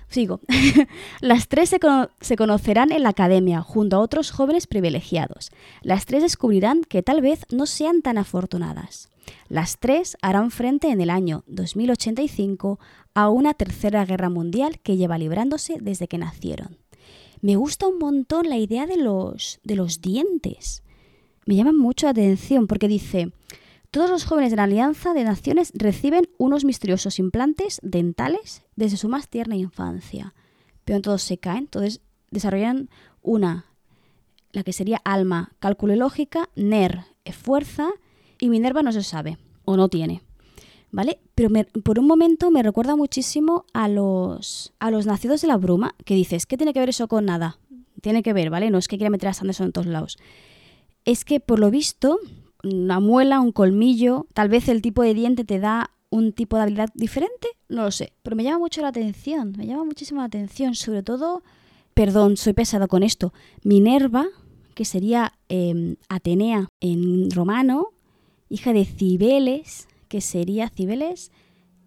[0.08, 0.40] Sigo.
[1.20, 1.80] Las tres se,
[2.20, 5.50] se, conocerán en la academia junto a otros jóvenes privilegiados.
[5.82, 9.10] Las tres descubrirán que tal vez no sean tan afortunadas.
[9.48, 12.80] Las tres harán frente en el año 2085
[13.14, 16.78] a una tercera guerra mundial que lleva librándose desde que nacieron.
[17.42, 20.84] Me gusta un montón la idea de los, de los dientes.
[21.46, 23.34] Me llama mucho la atención porque dice,
[23.90, 29.10] todos los jóvenes de la Alianza de Naciones reciben unos misteriosos implantes dentales desde su
[29.10, 30.34] más tierna infancia.
[30.86, 32.90] Pero todos se caen, entonces desarrollan
[33.22, 33.66] una,
[34.52, 37.90] la que sería alma, cálculo y lógica, NER, fuerza,
[38.40, 40.22] y Minerva no se sabe, o no tiene.
[40.92, 41.20] ¿Vale?
[41.36, 41.50] Pero
[41.84, 46.16] por un momento me recuerda muchísimo a los, a los nacidos de la bruma, que
[46.16, 47.58] dices, ¿qué tiene que ver eso con nada?
[48.02, 48.70] Tiene que ver, ¿vale?
[48.70, 50.18] No es que quiera meter a Sanderson en todos lados.
[51.06, 52.20] Es que por lo visto,
[52.64, 56.64] una muela, un colmillo, tal vez el tipo de diente te da un tipo de
[56.64, 60.26] habilidad diferente, no lo sé, pero me llama mucho la atención, me llama muchísimo la
[60.26, 61.42] atención, sobre todo,
[61.94, 64.28] perdón, soy pesado con esto, Minerva,
[64.76, 67.88] que sería em, Atenea en romano,
[68.50, 71.32] hija de Cibeles, que sería Cibeles,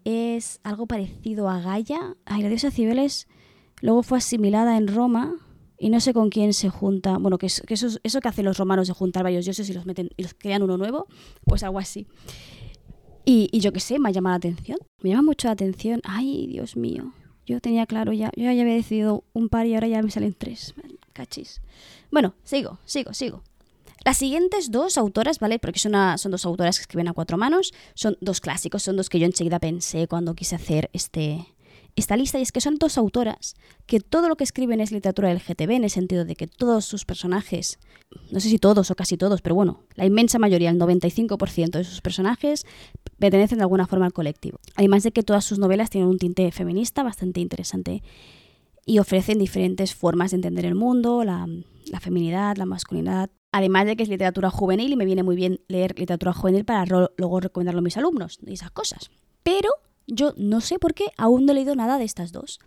[0.03, 2.17] es algo parecido a Gaia.
[2.25, 3.27] Ay, la diosa Cibeles
[3.81, 5.35] luego fue asimilada en Roma
[5.77, 7.19] y no sé con quién se junta.
[7.19, 7.63] Bueno, que, eso,
[8.01, 10.63] eso que hacen los romanos de juntar varios dioses y los meten y los crean
[10.63, 11.05] uno nuevo,
[11.45, 12.07] pues algo así.
[13.25, 14.79] Y, yo qué sé, me ha llamado la atención.
[15.03, 16.01] Me llama mucho la atención.
[16.03, 17.13] Ay, Dios mío.
[17.45, 20.33] Yo tenía claro ya, yo ya había decidido un par y ahora ya me salen
[20.33, 20.73] tres.
[21.13, 21.61] Cachis.
[22.09, 23.43] Bueno, sigo, sigo, sigo.
[24.05, 25.57] Las siguientes dos autoras, ¿vale?
[25.57, 29.09] Porque son, son dos autoras que escriben a cuatro manos, son dos clásicos, son dos
[29.09, 31.47] que yo enseguida pensé cuando quise hacer este,
[31.95, 33.55] esta lista, y es que son dos autoras
[33.87, 36.85] que todo lo que escriben es literatura del GTB, en el sentido de que todos
[36.85, 37.79] sus personajes,
[38.29, 41.83] no sé si todos o casi todos, pero bueno, la inmensa mayoría, el 95% de
[41.83, 42.63] sus personajes
[43.17, 44.59] pertenecen de alguna forma al colectivo.
[44.75, 48.03] Además de que todas sus novelas tienen un tinte feminista bastante interesante
[48.85, 54.03] y ofrecen diferentes formas de entender el mundo, la feminidad, la masculinidad, Además de que
[54.03, 57.81] es literatura juvenil y me viene muy bien leer literatura juvenil para luego recomendarlo a
[57.81, 59.09] mis alumnos y esas cosas.
[59.43, 59.69] Pero
[60.07, 62.59] yo no sé por qué aún no he leído nada de estas dos.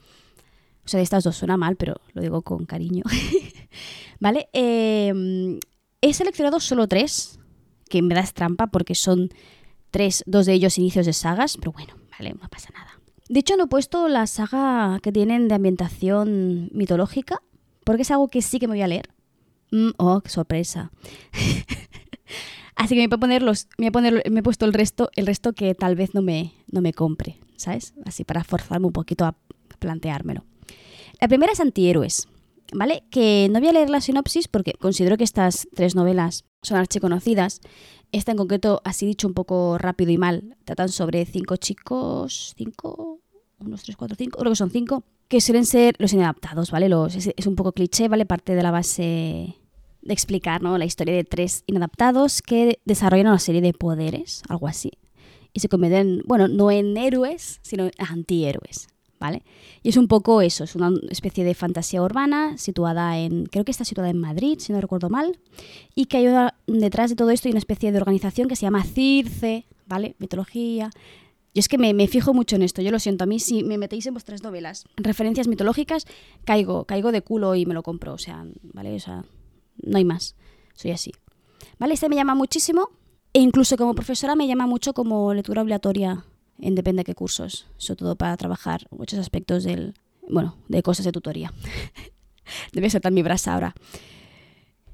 [0.86, 3.04] O sea, de estas dos suena mal, pero lo digo con cariño.
[4.18, 4.48] ¿Vale?
[4.54, 5.60] Em,
[6.00, 7.38] he seleccionado solo tres,
[7.90, 9.28] que me das trampa porque son
[9.90, 12.98] tres, dos de ellos inicios de sagas, pero bueno, vale, no pasa nada.
[13.28, 17.42] De hecho, no he puesto la saga que tienen de ambientación mitológica,
[17.84, 19.10] porque es algo que sí que me voy a leer.
[19.70, 20.90] Mm, oh, qué sorpresa.
[22.74, 25.74] Así que me voy a poner los, me, he puesto el resto, el resto que
[25.74, 27.94] tal vez no me, no me compre, ¿sabes?
[28.04, 29.36] Así para forzarme un poquito a
[29.80, 30.44] planteármelo.
[31.20, 32.28] La primera es Antihéroes,
[32.72, 33.02] ¿vale?
[33.10, 37.60] Que no voy a leer la sinopsis porque considero que estas tres novelas son archiconocidas.
[38.12, 43.20] Esta en concreto, así dicho un poco rápido y mal, tratan sobre cinco chicos, cinco,
[43.60, 46.88] unos tres, cuatro, cinco, creo que son cinco, que suelen ser los inadaptados, ¿vale?
[46.88, 48.26] Los, es, un poco cliché, ¿vale?
[48.26, 49.56] Parte de la base
[50.00, 50.78] de explicar, ¿no?
[50.78, 54.92] La historia de tres inadaptados que desarrollan una serie de poderes, algo así.
[55.52, 59.42] Y se convierten, bueno, no en héroes, sino en antihéroes, ¿vale?
[59.82, 63.72] Y es un poco eso, es una especie de fantasía urbana situada en, creo que
[63.72, 65.38] está situada en Madrid, si no recuerdo mal,
[65.94, 69.66] y que hay detrás de todo esto una especie de organización que se llama Circe,
[69.86, 70.14] ¿vale?
[70.18, 70.90] Mitología.
[71.58, 73.78] Y es que me, fijo mucho en esto, yo lo siento, a mí si me
[73.78, 76.06] metéis en vuestras novelas, referencias mitológicas,
[76.44, 78.94] caigo, caigo de culo y me lo compro, o sea, ¿vale?
[78.94, 79.24] O sea,
[79.82, 80.36] no hay más,
[80.74, 81.10] soy así.
[81.80, 81.94] ¿Vale?
[81.94, 82.90] Este me llama muchísimo,
[83.32, 86.24] e incluso como profesora me llama mucho como lectura obligatoria
[86.60, 89.94] en depende de qué cursos, sobre todo para trabajar muchos aspectos del,
[90.28, 91.52] bueno, de cosas de tutoría.
[92.72, 93.74] Debe ser tan mi brasa ahora.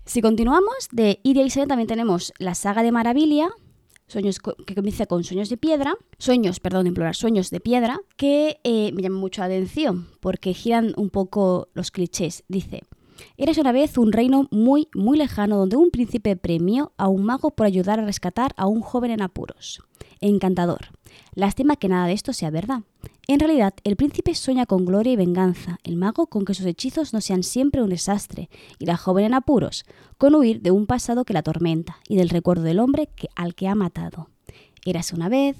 [0.07, 3.51] Si continuamos, de Iria y Sena también tenemos la saga de Maravilla,
[4.15, 8.61] sueños que comienza con sueños de piedra, sueños, perdón, en plural, sueños de piedra, que
[8.63, 12.45] eh, me llaman mucho la atención porque giran un poco los clichés.
[12.47, 12.83] Dice,
[13.37, 17.51] Eres una vez un reino muy, muy lejano donde un príncipe premió a un mago
[17.51, 19.83] por ayudar a rescatar a un joven en apuros.
[20.21, 20.91] Encantador.
[21.35, 22.83] Lástima que nada de esto sea verdad.
[23.27, 27.13] En realidad, el príncipe sueña con gloria y venganza, el mago con que sus hechizos
[27.13, 29.85] no sean siempre un desastre, y la joven en apuros,
[30.19, 33.55] con huir de un pasado que la atormenta y del recuerdo del hombre que, al
[33.55, 34.29] que ha matado.
[34.85, 35.57] Érase una vez.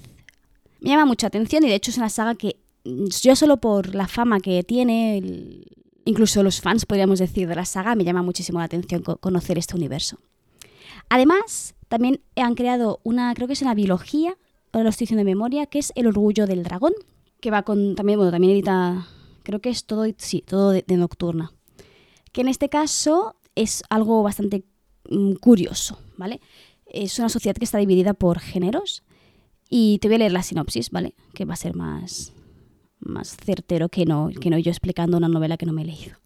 [0.79, 4.07] Me llama mucha atención y de hecho es una saga que yo solo por la
[4.07, 5.63] fama que tiene,
[6.05, 9.75] incluso los fans, podríamos decir, de la saga, me llama muchísimo la atención conocer este
[9.75, 10.19] universo.
[11.09, 14.37] Además, también han creado una, creo que es una biología,
[14.75, 16.93] ahora lo de memoria, que es El orgullo del dragón,
[17.39, 19.07] que va con, también, bueno, también edita,
[19.43, 21.53] creo que es todo, sí, todo de, nocturna.
[22.31, 24.65] Que en este caso es algo bastante
[25.09, 26.41] mm, curioso, ¿vale?
[26.85, 29.03] Es una sociedad que está dividida por géneros
[29.69, 31.15] y te voy a leer la sinopsis, ¿vale?
[31.33, 32.33] Que va a ser más,
[32.99, 36.17] más certero que no, que no yo explicando una novela que no me he leído.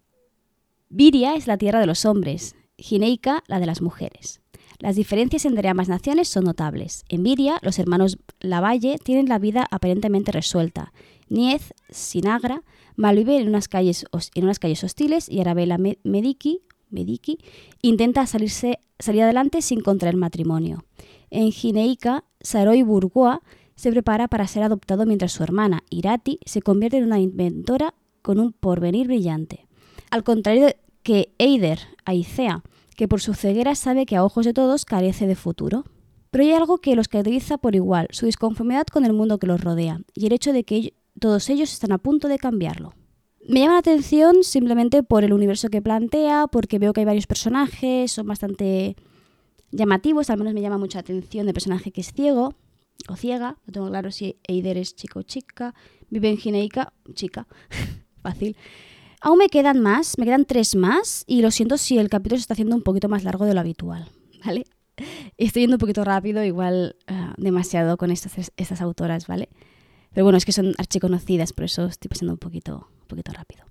[0.88, 4.40] Viria es la tierra de los hombres, Gineika la de las mujeres.
[4.80, 7.04] Las diferencias entre ambas naciones son notables.
[7.08, 10.92] En Viria, los hermanos Lavalle tienen la vida aparentemente resuelta.
[11.28, 12.62] Niez, Sinagra,
[12.96, 17.38] malvive en unas calles, hostiles y Arabella Mediki, Mediki
[17.82, 20.84] intenta salir adelante sin contraer matrimonio.
[21.30, 23.38] En Gineika, Saroy Bourgois
[23.76, 28.40] se prepara para ser adoptado mientras su hermana, Irati, se convierte en una inventora con
[28.40, 29.66] un porvenir brillante.
[30.10, 30.68] Al contrario
[31.02, 32.62] que Eider, Aicea,
[33.00, 35.84] que por su ceguera sabe que a ojos de todos carece de futuro.
[36.30, 39.64] Pero hay algo que los caracteriza por igual, su disconformidad con el mundo que los
[39.64, 42.92] rodea, y el hecho de que todos ellos están a punto de cambiarlo.
[43.48, 47.26] Me llama la atención simplemente por el universo que plantea, porque veo que hay varios
[47.26, 48.96] personajes, son bastante
[49.70, 52.52] llamativos, al menos me llama mucha atención el personaje que es ciego,
[53.08, 55.74] o ciega, no tengo claro si Eider es chico o chica,
[56.10, 57.46] vive en Gineica, chica,
[58.22, 58.58] fácil.
[59.20, 62.42] Aún me quedan más, me quedan tres más y lo siento si el capítulo se
[62.42, 64.08] está haciendo un poquito más largo de lo habitual,
[64.44, 64.64] ¿vale?
[65.36, 69.50] Estoy yendo un poquito rápido, igual ah, demasiado con estas, estas autoras, ¿vale?
[70.12, 73.64] Pero bueno, es que son archiconocidas, por eso estoy pasando un poquito, un poquito rápido.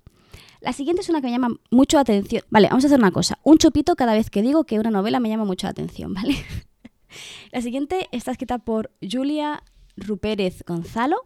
[0.60, 2.42] La siguiente es una que me llama mucho la atención.
[2.50, 3.38] Vale, vamos a hacer una cosa.
[3.42, 6.36] Un chupito cada vez que digo que una novela me llama mucho la atención, ¿vale?
[7.50, 9.62] La siguiente está escrita por Julia
[9.96, 11.22] Rupérez Gonzalo,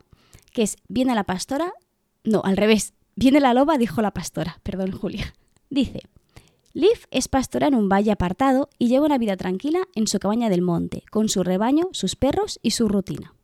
[0.53, 1.73] que es Viene la pastora.
[2.25, 2.95] No, al revés.
[3.17, 4.61] Viene la loba, dijo la pastora.
[4.63, 5.35] Perdón, Julia.
[5.71, 6.01] Dice:
[6.73, 10.49] Liv es pastora en un valle apartado y lleva una vida tranquila en su cabaña
[10.49, 13.35] del monte, con su rebaño, sus perros y su rutina.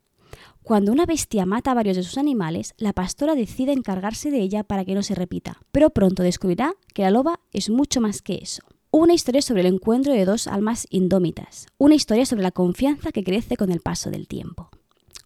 [0.62, 4.62] Cuando una bestia mata a varios de sus animales, la pastora decide encargarse de ella
[4.62, 8.40] para que no se repita, pero pronto descubrirá que la loba es mucho más que
[8.42, 8.62] eso.
[8.90, 11.66] Una historia sobre el encuentro de dos almas indómitas.
[11.78, 14.68] Una historia sobre la confianza que crece con el paso del tiempo.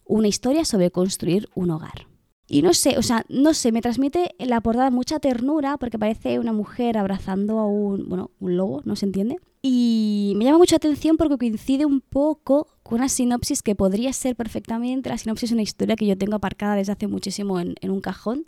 [0.05, 2.07] Una historia sobre construir un hogar.
[2.47, 6.37] Y no sé, o sea, no sé, me transmite la portada mucha ternura porque parece
[6.37, 9.37] una mujer abrazando a un, bueno, un lobo, no se entiende.
[9.63, 14.35] Y me llama mucha atención porque coincide un poco con una sinopsis que podría ser
[14.35, 17.89] perfectamente la sinopsis de una historia que yo tengo aparcada desde hace muchísimo en, en
[17.89, 18.45] un cajón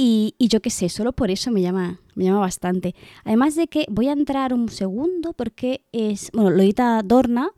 [0.00, 2.94] y, yo qué sé, solo por eso me llama, me llama bastante.
[3.24, 7.50] Además de que voy a entrar un segundo porque es, bueno, lo edita Dorna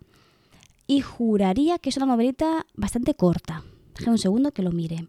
[0.86, 3.62] y juraría que es una novelita bastante corta.
[3.94, 5.06] Déjame un segundo que lo mire.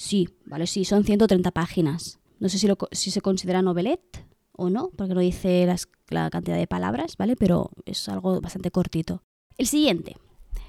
[0.00, 2.20] Sí, vale, sí, son 130 páginas.
[2.38, 5.68] No sé si, se considera novelette o no, porque no dice
[6.08, 7.36] la cantidad de palabras, ¿vale?
[7.36, 9.22] Pero es algo bastante cortito.
[9.58, 10.16] El siguiente.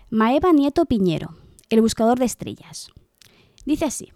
[0.09, 1.29] Maeva Nieto Piñero,
[1.69, 2.89] el buscador de estrellas.
[3.65, 4.11] Dice así.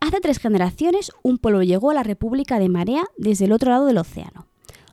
[0.00, 3.86] Hace tres generaciones un pueblo llegó a la República de Marea desde el otro lado
[3.86, 4.48] del océano.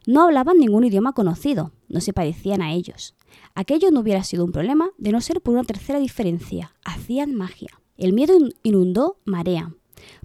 [0.07, 3.13] No hablaban ningún idioma conocido, no se parecían a ellos.
[3.55, 7.71] Aquello no hubiera sido un problema de no ser por una tercera diferencia, hacían magia.
[7.97, 9.73] El miedo inundó Marea.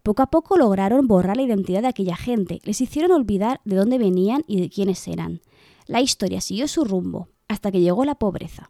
[0.02, 3.98] Poco a poco lograron borrar la identidad de aquella gente, les hicieron olvidar de dónde
[3.98, 5.40] venían y de quiénes eran.
[5.86, 8.66] La historia siguió su rumbo, hasta que llegó la pobreza.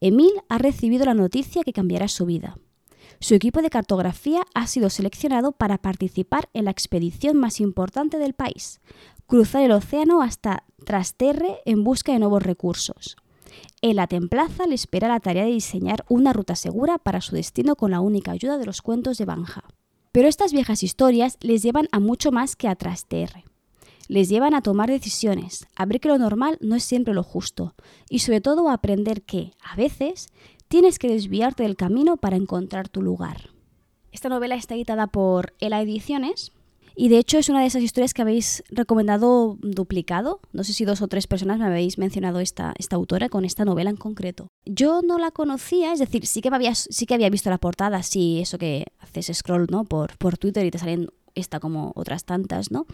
[0.00, 2.58] Emil ha recibido la noticia que cambiará su vida.
[3.20, 8.34] Su equipo de cartografía ha sido seleccionado para participar en la expedición más importante del
[8.34, 8.80] país,
[9.26, 13.16] cruzar el océano hasta Trasterre en busca de nuevos recursos.
[13.88, 17.76] En la templaza le espera la tarea de diseñar una ruta segura para su destino
[17.76, 19.62] con la única ayuda de los cuentos de Banja.
[20.10, 23.44] Pero estas viejas historias les llevan a mucho más que a Trasterre.
[24.08, 27.76] Les llevan a tomar decisiones, a ver que lo normal no es siempre lo justo
[28.10, 30.30] y sobre todo a aprender que, a veces,
[30.66, 33.50] tienes que desviarte del camino para encontrar tu lugar.
[34.10, 36.50] Esta novela está editada por Ela Ediciones
[36.96, 40.40] y de hecho es una de esas historias que habéis recomendado duplicado.
[40.52, 43.64] No sé si dos o tres personas me habéis mencionado esta, esta autora con esta
[43.64, 44.48] novela en concreto.
[44.64, 48.02] Yo no la conocía, es decir, sí que, había, sí que había visto la portada,
[48.02, 49.84] sí, eso que haces scroll ¿no?
[49.84, 52.86] por, por Twitter y te salen esta como otras tantas, ¿no?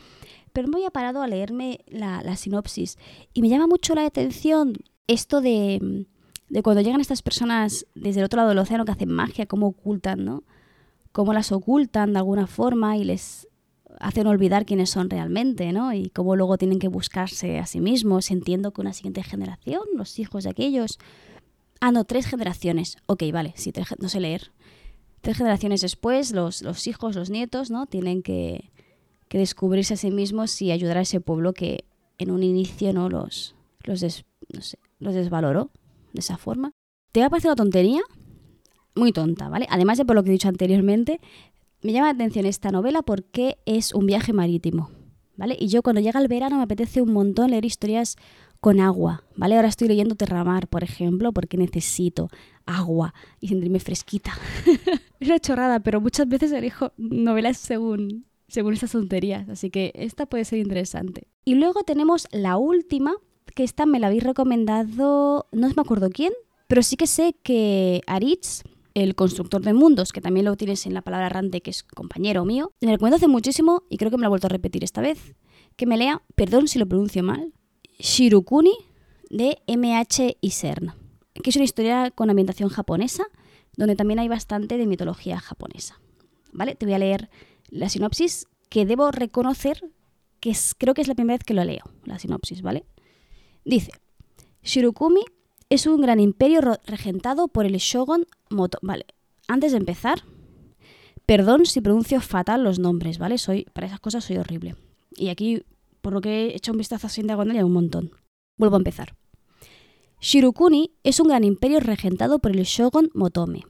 [0.53, 2.99] Pero me había parado a leerme la, la sinopsis
[3.33, 4.75] y me llama mucho la atención
[5.07, 6.07] esto de
[6.53, 9.69] de cuando llegan estas personas desde el otro lado del océano que hacen magia, cómo
[9.69, 10.45] ocultan, ¿no?
[11.11, 13.49] Cómo las ocultan de alguna forma y les
[14.01, 15.93] hacen olvidar quiénes son realmente, ¿no?
[15.93, 18.31] Y cómo luego tienen que buscarse a sí mismos.
[18.31, 20.99] Entiendo que una siguiente generación, los hijos de aquellos.
[21.81, 22.97] Ah, no, tres generaciones.
[23.07, 24.53] Ok, vale, sí, no sé leer.
[25.21, 27.87] Tres generaciones después, los, los hijos, los nietos, ¿no?
[27.87, 28.71] Tienen que,
[29.29, 31.85] que, descubrirse a sí mismos y ayudar a ese pueblo que
[32.19, 34.03] en un inicio no los, los,
[34.53, 35.71] no sé, los desvaloró
[36.13, 36.73] de esa forma.
[37.13, 38.03] Te va a parecer tontería,
[38.95, 39.67] muy tonta, ¿vale?
[39.71, 41.21] Además de por lo que he dicho anteriormente,
[41.83, 44.91] me llama la atención esta novela porque es un viaje marítimo,
[45.37, 45.57] ¿vale?
[45.59, 48.17] Y yo cuando llega el verano me apetece un montón leer historias
[48.61, 49.57] con agua, ¿vale?
[49.57, 52.29] Ahora estoy leyendo Terramar, por ejemplo, porque necesito
[52.65, 54.33] agua y sentirme fresquita.
[55.21, 60.27] es una chorrada, pero muchas veces elijo novelas según, según estas tonterías, así que esta
[60.27, 61.27] puede ser interesante.
[61.45, 63.15] Y luego tenemos la última,
[63.57, 66.33] que esta me la habéis recomendado, no me acuerdo quién,
[66.69, 68.63] pero sí que sé que Aritz,
[68.95, 72.45] el constructor de mundos, que también lo tienes en la palabra rante, que es compañero
[72.45, 75.01] mío, me recomiendo hace muchísimo y creo que me lo ha vuelto a repetir esta
[75.01, 75.35] vez,
[75.77, 77.53] que me lea, perdón si lo pronuncio mal,
[77.99, 78.75] Shirukuni
[79.31, 80.93] de MH Isern,
[81.43, 83.25] que es una historia con ambientación japonesa,
[83.77, 86.01] donde también hay bastante de mitología japonesa.
[86.53, 86.75] ¿Vale?
[86.75, 87.31] Te voy a leer
[87.71, 89.91] la sinopsis que debo reconocer
[90.41, 92.85] que creo que es la primera vez que lo leo, la sinopsis, ¿vale?
[93.65, 93.93] Dice,
[94.63, 95.23] Shirokumi
[95.73, 98.79] es un gran imperio regentado por el shogun Moto...
[98.83, 99.07] Vale,
[99.49, 100.23] antes de empezar,
[101.25, 103.39] perdón si pronuncio fatal los nombres, ¿vale?
[103.39, 104.77] Soy, para esas cosas soy horrible.
[105.17, 105.65] Y aquí,
[106.03, 108.11] por lo que he hecho un vistazo así en diagonal, hay un montón.
[108.59, 109.17] Vuelvo a empezar.
[110.21, 113.63] Shirokuni es un gran imperio regentado por el shogun Motome.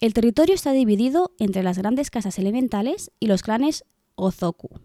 [0.00, 4.78] El territorio está dividido entre las grandes casas elementales y los clanes Ozoku.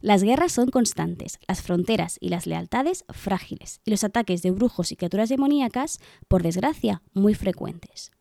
[0.00, 4.92] Las guerras son constantes, las fronteras y las lealtades frágiles, y los ataques de brujos
[4.92, 8.12] y criaturas demoníacas, por desgracia, muy frecuentes.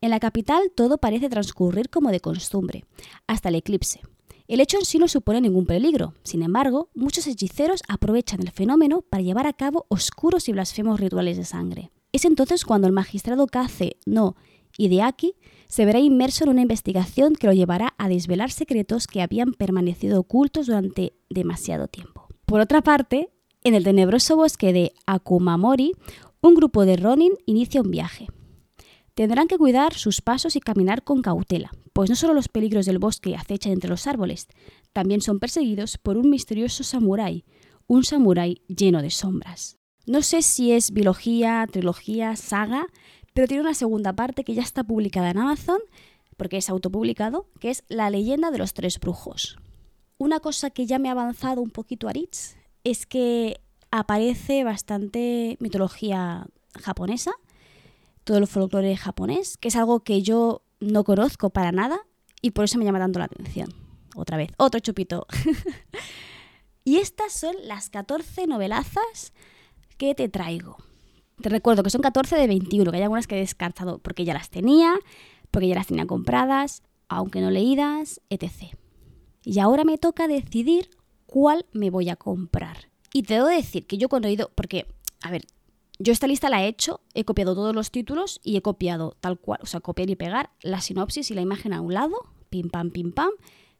[0.00, 2.84] En la capital todo parece transcurrir como de costumbre,
[3.26, 4.00] hasta el eclipse.
[4.46, 9.02] El hecho en sí no supone ningún peligro, sin embargo, muchos hechiceros aprovechan el fenómeno
[9.02, 11.90] para llevar a cabo oscuros y blasfemos rituales de sangre.
[12.12, 14.36] Es entonces cuando el magistrado Kaze no
[14.78, 15.34] Hideaki
[15.68, 20.20] se verá inmerso en una investigación que lo llevará a desvelar secretos que habían permanecido
[20.20, 22.26] ocultos durante demasiado tiempo.
[22.46, 23.28] Por otra parte,
[23.62, 25.92] en el tenebroso bosque de Akumamori,
[26.40, 28.28] un grupo de Ronin inicia un viaje.
[29.14, 32.98] Tendrán que cuidar sus pasos y caminar con cautela, pues no solo los peligros del
[32.98, 34.46] bosque acechan entre los árboles,
[34.92, 37.44] también son perseguidos por un misterioso samurái,
[37.86, 39.78] un samurái lleno de sombras.
[40.06, 42.86] No sé si es biología, trilogía, saga,
[43.38, 45.78] pero tiene una segunda parte que ya está publicada en Amazon,
[46.36, 49.58] porque es autopublicado, que es La leyenda de los tres brujos.
[50.16, 53.60] Una cosa que ya me ha avanzado un poquito a Ritz es que
[53.92, 56.48] aparece bastante mitología
[56.82, 57.30] japonesa,
[58.24, 62.00] todo el folclore japonés, que es algo que yo no conozco para nada
[62.42, 63.72] y por eso me llama tanto la atención.
[64.16, 65.28] Otra vez, otro chupito.
[66.82, 69.32] y estas son las 14 novelazas
[69.96, 70.87] que te traigo.
[71.40, 74.34] Te recuerdo que son 14 de 21, que hay algunas que he descartado porque ya
[74.34, 74.94] las tenía,
[75.50, 76.82] porque ya las tenía compradas.
[77.10, 78.76] aunque no leídas, etc.
[79.42, 80.90] Y ahora me toca decidir
[81.24, 82.90] cuál me voy a comprar.
[83.14, 84.86] Y te debo decir que yo cuando he ido, porque,
[85.22, 85.46] a ver,
[85.98, 89.38] yo esta lista la he hecho, he copiado todos los títulos y he copiado tal
[89.38, 92.68] cual, o sea, copiar y pegar la sinopsis y la imagen a un lado, pim
[92.68, 93.30] pam, pim pam,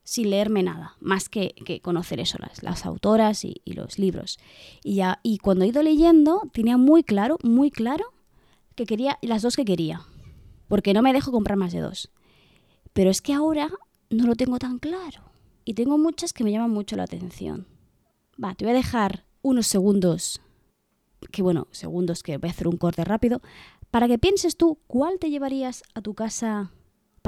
[0.09, 4.39] sin leerme nada, más que, conocer eso, las, las autoras y, los libros.
[4.83, 8.15] Y, ya, y cuando he ido leyendo, tenía muy claro, muy claro,
[8.75, 10.01] que quería las dos que quería,
[10.67, 12.11] porque no me dejo comprar más de dos.
[12.95, 13.69] Pero es que ahora
[14.09, 15.25] no lo tengo tan claro
[15.67, 17.67] y tengo muchas que me llaman mucho la atención.
[18.43, 20.41] Va, te voy a dejar unos segundos
[21.31, 23.43] que bueno, segundos que voy a hacer un corte rápido,
[23.91, 26.73] para que pienses tú cuál te llevarías a tu casa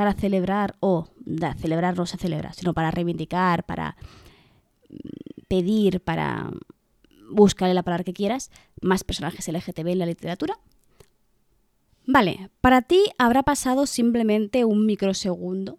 [0.00, 3.96] para celebrar, o da, celebrar no se celebra, sino para reivindicar, para
[4.88, 6.50] mm, pedir, para
[7.30, 10.58] buscarle la palabra que quieras, más personajes LGTB en la literatura.
[12.06, 15.78] Vale, para ti habrá pasado simplemente un microsegundo,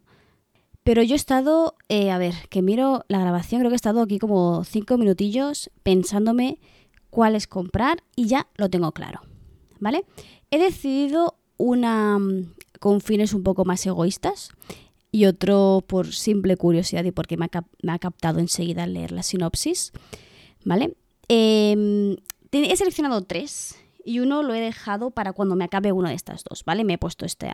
[0.84, 4.04] pero yo he estado, eh, a ver, que miro la grabación, creo que he estado
[4.04, 6.60] aquí como cinco minutillos pensándome
[7.10, 9.22] cuál comprar y ya lo tengo claro.
[9.80, 10.06] ¿Vale?
[10.52, 14.50] He decidido una mm, con fines un poco más egoístas
[15.12, 19.92] y otro por simple curiosidad y porque me ha, captado enseguida leer la sinopsis.
[20.66, 20.96] ¿Vale?
[21.28, 22.18] Em,
[22.52, 26.44] he seleccionado tres y uno lo he dejado para cuando me acabe una de estas
[26.44, 26.84] dos, ¿vale?
[26.84, 27.52] Me he puesto este,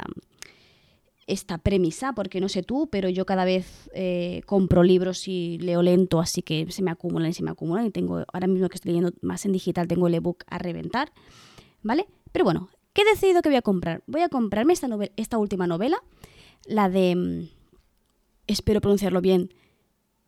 [1.27, 5.81] esta premisa, porque no sé tú, pero yo cada vez eh, compro libros y leo
[5.81, 7.85] lento, así que se me acumulan y se me acumulan.
[7.85, 11.11] Y tengo, ahora mismo que estoy leyendo más en digital, tengo el ebook a reventar,
[11.83, 12.07] ¿vale?
[12.31, 14.03] Pero bueno, ¿qué he decidido que voy a comprar?
[14.07, 16.01] Voy a comprarme esta, última novela,
[16.65, 17.49] la de, mm,
[18.47, 19.53] espero pronunciarlo bien,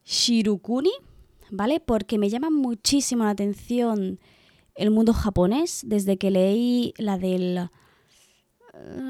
[0.05, 0.91] Shirukuni,
[1.49, 1.79] ¿vale?
[1.79, 4.19] Porque me llama muchísimo la atención
[4.75, 7.69] el mundo japonés desde que leí la del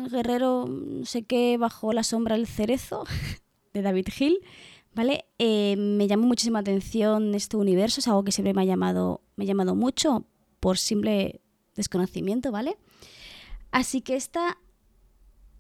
[0.10, 3.04] guerrero, no sé qué, bajo la sombra del cerezo,
[3.74, 4.40] de David Hill,
[4.96, 5.26] ¿vale?
[5.38, 9.44] Eh, me llamó muchísima atención este universo, es algo que siempre me ha llamado, me
[9.44, 10.26] ha llamado mucho
[10.62, 11.42] por simple
[11.76, 12.78] desconocimiento, ¿vale?
[13.72, 14.58] Así que esta,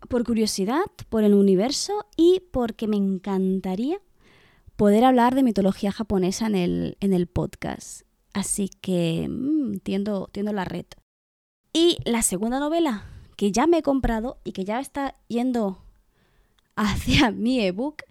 [0.08, 4.00] por curiosidad, por el universo y porque me encantaría
[4.76, 8.04] poder hablar de mitología japonesa en el, en el podcast.
[8.34, 10.86] Así que mmm, tiendo, tiendo la red.
[11.74, 13.06] Y la segunda novela
[13.36, 15.82] que ya me he comprado y que ya está yendo
[16.76, 18.04] hacia mi ebook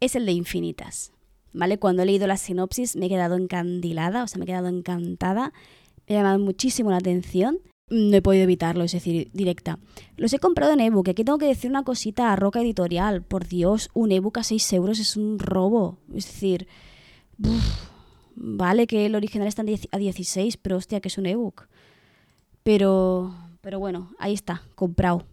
[0.00, 1.12] es el de Infinitas.
[1.52, 1.78] ¿Vale?
[1.78, 5.52] Cuando he leído la sinopsis me he quedado encandilada, o sea, me he quedado encantada,
[6.06, 7.58] me ha llamado muchísimo la atención.
[7.90, 9.78] No he podido evitarlo, es decir, directa.
[10.16, 11.08] Los he comprado en ebook.
[11.08, 13.22] Aquí tengo que decir una cosita a Roca Editorial.
[13.22, 15.98] Por Dios, un ebook a 6 euros es un robo.
[16.14, 16.68] Es decir,
[18.34, 21.68] vale que el original está a 16, pero hostia, que es un ebook.
[22.62, 25.24] Pero pero bueno, ahí está, comprado.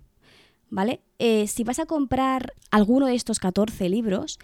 [0.69, 1.01] ¿Vale?
[1.19, 4.39] Eh, si vas a comprar alguno de estos 14 libros,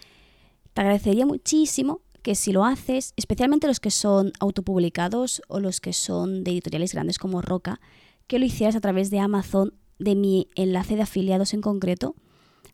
[0.74, 5.94] te agradecería muchísimo que si lo haces, especialmente los que son autopublicados o los que
[5.94, 7.80] son de editoriales grandes como Roca,
[8.28, 12.16] que lo hicieras a través de Amazon, de mi enlace de afiliados en concreto,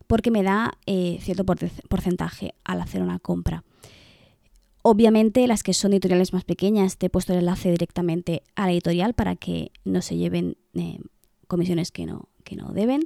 [0.08, 3.64] porque me da eh, cierto porcentaje al hacer una compra.
[4.84, 8.72] Obviamente las que son editoriales más pequeñas te he puesto el enlace directamente a la
[8.72, 11.00] editorial para que no se lleven eh,
[11.48, 13.02] comisiones que no, que no deben,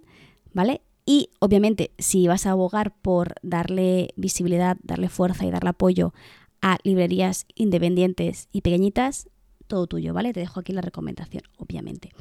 [0.53, 0.81] ¿vale?
[1.05, 6.13] Y obviamente si vas a abogar por darle visibilidad, darle fuerza y darle apoyo
[6.61, 9.27] a librerías independientes y pequeñitas,
[9.67, 10.33] todo tuyo, ¿vale?
[10.33, 12.11] Te dejo aquí la recomendación, obviamente.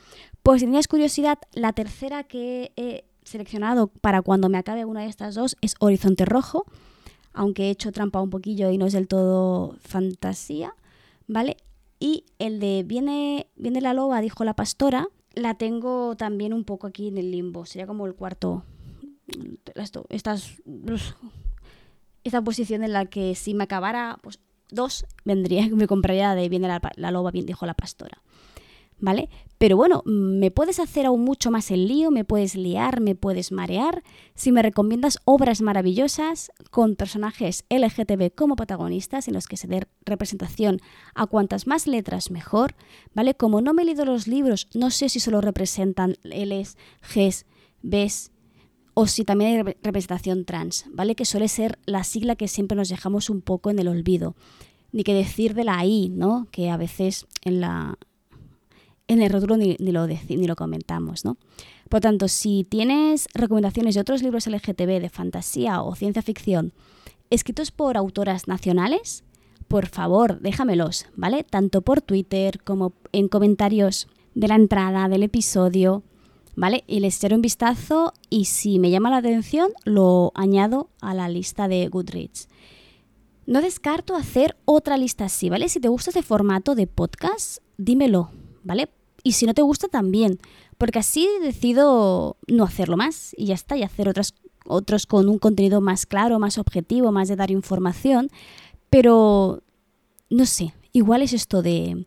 [0.43, 5.09] Pues si tenías curiosidad, la tercera que he seleccionado para cuando me acabe una de
[5.09, 6.65] estas dos es Horizonte Rojo
[7.33, 10.75] aunque he hecho trampa un poquillo y no es del todo fantasía,
[11.27, 11.57] ¿vale?
[11.99, 16.87] Y el de Viene, viene la loba, dijo la pastora, la tengo también un poco
[16.87, 18.65] aquí en el limbo, sería como el cuarto,
[20.09, 20.63] estas,
[22.25, 26.69] esta posición en la que si me acabara, pues dos, vendría, me compraría de Viene
[26.69, 28.23] la, la loba, bien dijo la pastora.
[29.01, 29.29] ¿Vale?
[29.59, 33.53] Pero bueno, me puedes hacer aún mucho más el lío, me puedes liar, me puedes
[33.53, 34.03] marear
[34.35, 39.87] si me recomiendas obras maravillosas con personajes LGTB como protagonistas en los que se dé
[40.07, 40.81] representación
[41.15, 42.75] a cuantas más letras mejor,
[43.15, 43.35] ¿vale?
[43.35, 46.79] Como no me he leído los libros, no sé si solo representan Ls,
[47.15, 47.45] Gs,
[47.83, 48.31] Bs
[48.95, 51.15] o si también hay representación trans, ¿vale?
[51.15, 54.37] Que suele ser la sigla que siempre nos dejamos un poco en el olvido.
[54.93, 56.49] Ni que decir de la I, ¿no?
[56.51, 57.99] Que a veces en la,
[59.11, 61.37] en el rótulo ni, lo, ni lo comentamos, ¿no?
[61.89, 66.73] Por tanto, si tienes recomendaciones de otros libros LGTB de fantasía o ciencia ficción
[67.29, 69.25] escritos por autoras nacionales,
[69.67, 71.43] por favor, déjamelos, ¿vale?
[71.43, 76.05] Tanto por Twitter como en comentarios de la entrada del episodio,
[76.55, 76.85] ¿vale?
[76.87, 81.29] Y les echaré un vistazo y si me llama la atención lo añado a la
[81.29, 82.49] lista de Goodreads.
[83.47, 85.69] No descarto hacer otra lista así, ¿vale?
[85.69, 88.31] Si te gusta este formato de podcast, dímelo,
[88.63, 88.89] ¿vale?
[89.23, 90.39] Y si no te gusta también,
[90.79, 94.35] porque así decido no hacerlo más y ya está, y hacer otras,
[94.67, 98.31] otros con un contenido más claro, más objetivo, más de dar información,
[98.89, 99.63] pero
[100.31, 102.07] no sé, igual es esto de,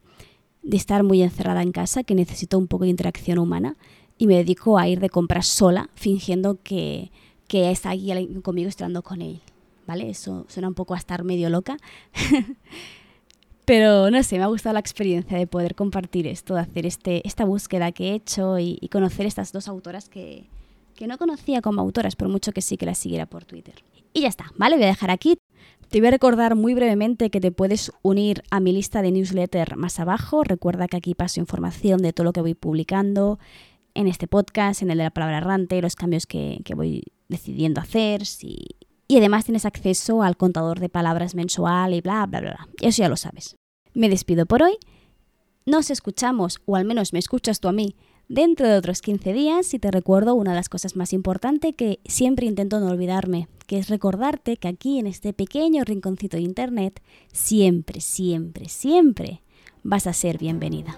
[0.64, 3.78] de estar muy encerrada en casa, que necesito un poco de interacción humana
[4.18, 7.12] y me dedico a ir de compras sola, fingiendo que,
[7.48, 8.12] que está aquí
[8.42, 9.42] conmigo estando con él.
[9.86, 10.10] ¿Vale?
[10.10, 11.78] Eso suena un poco a estar medio loca.
[13.66, 17.26] Pero no sé, me ha gustado la experiencia de poder compartir esto, de hacer este,
[17.26, 20.50] esta búsqueda que he hecho y, conocer estas dos autoras que,
[20.96, 23.76] que no conocía como autoras, por mucho que sí que las siguiera por Twitter.
[24.14, 24.76] Y ya está, ¿vale?
[24.76, 25.38] Voy a dejar aquí.
[25.90, 29.78] Te voy a recordar muy brevemente que te puedes unir a mi lista de newsletter
[29.78, 30.44] más abajo.
[30.44, 33.40] Recuerda que aquí paso información de todo lo que voy publicando
[33.94, 37.80] en este podcast, en el de la palabra errante, los cambios que, que voy decidiendo
[37.80, 38.26] hacer.
[39.14, 42.68] Y además tienes acceso al contador de palabras mensual y bla, bla, bla, bla.
[42.82, 43.56] Eso ya lo sabes.
[43.94, 44.76] Me despido por hoy.
[45.68, 47.96] Nos escuchamos, o al menos me escuchas tú a mí,
[48.28, 52.00] dentro de otros 15 días y te recuerdo una de las cosas más importantes que
[52.06, 57.00] siempre intento no olvidarme, que es recordarte que aquí en este pequeño rinconcito de Internet,
[57.32, 59.44] siempre, siempre, siempre
[59.84, 60.98] vas a ser bienvenida.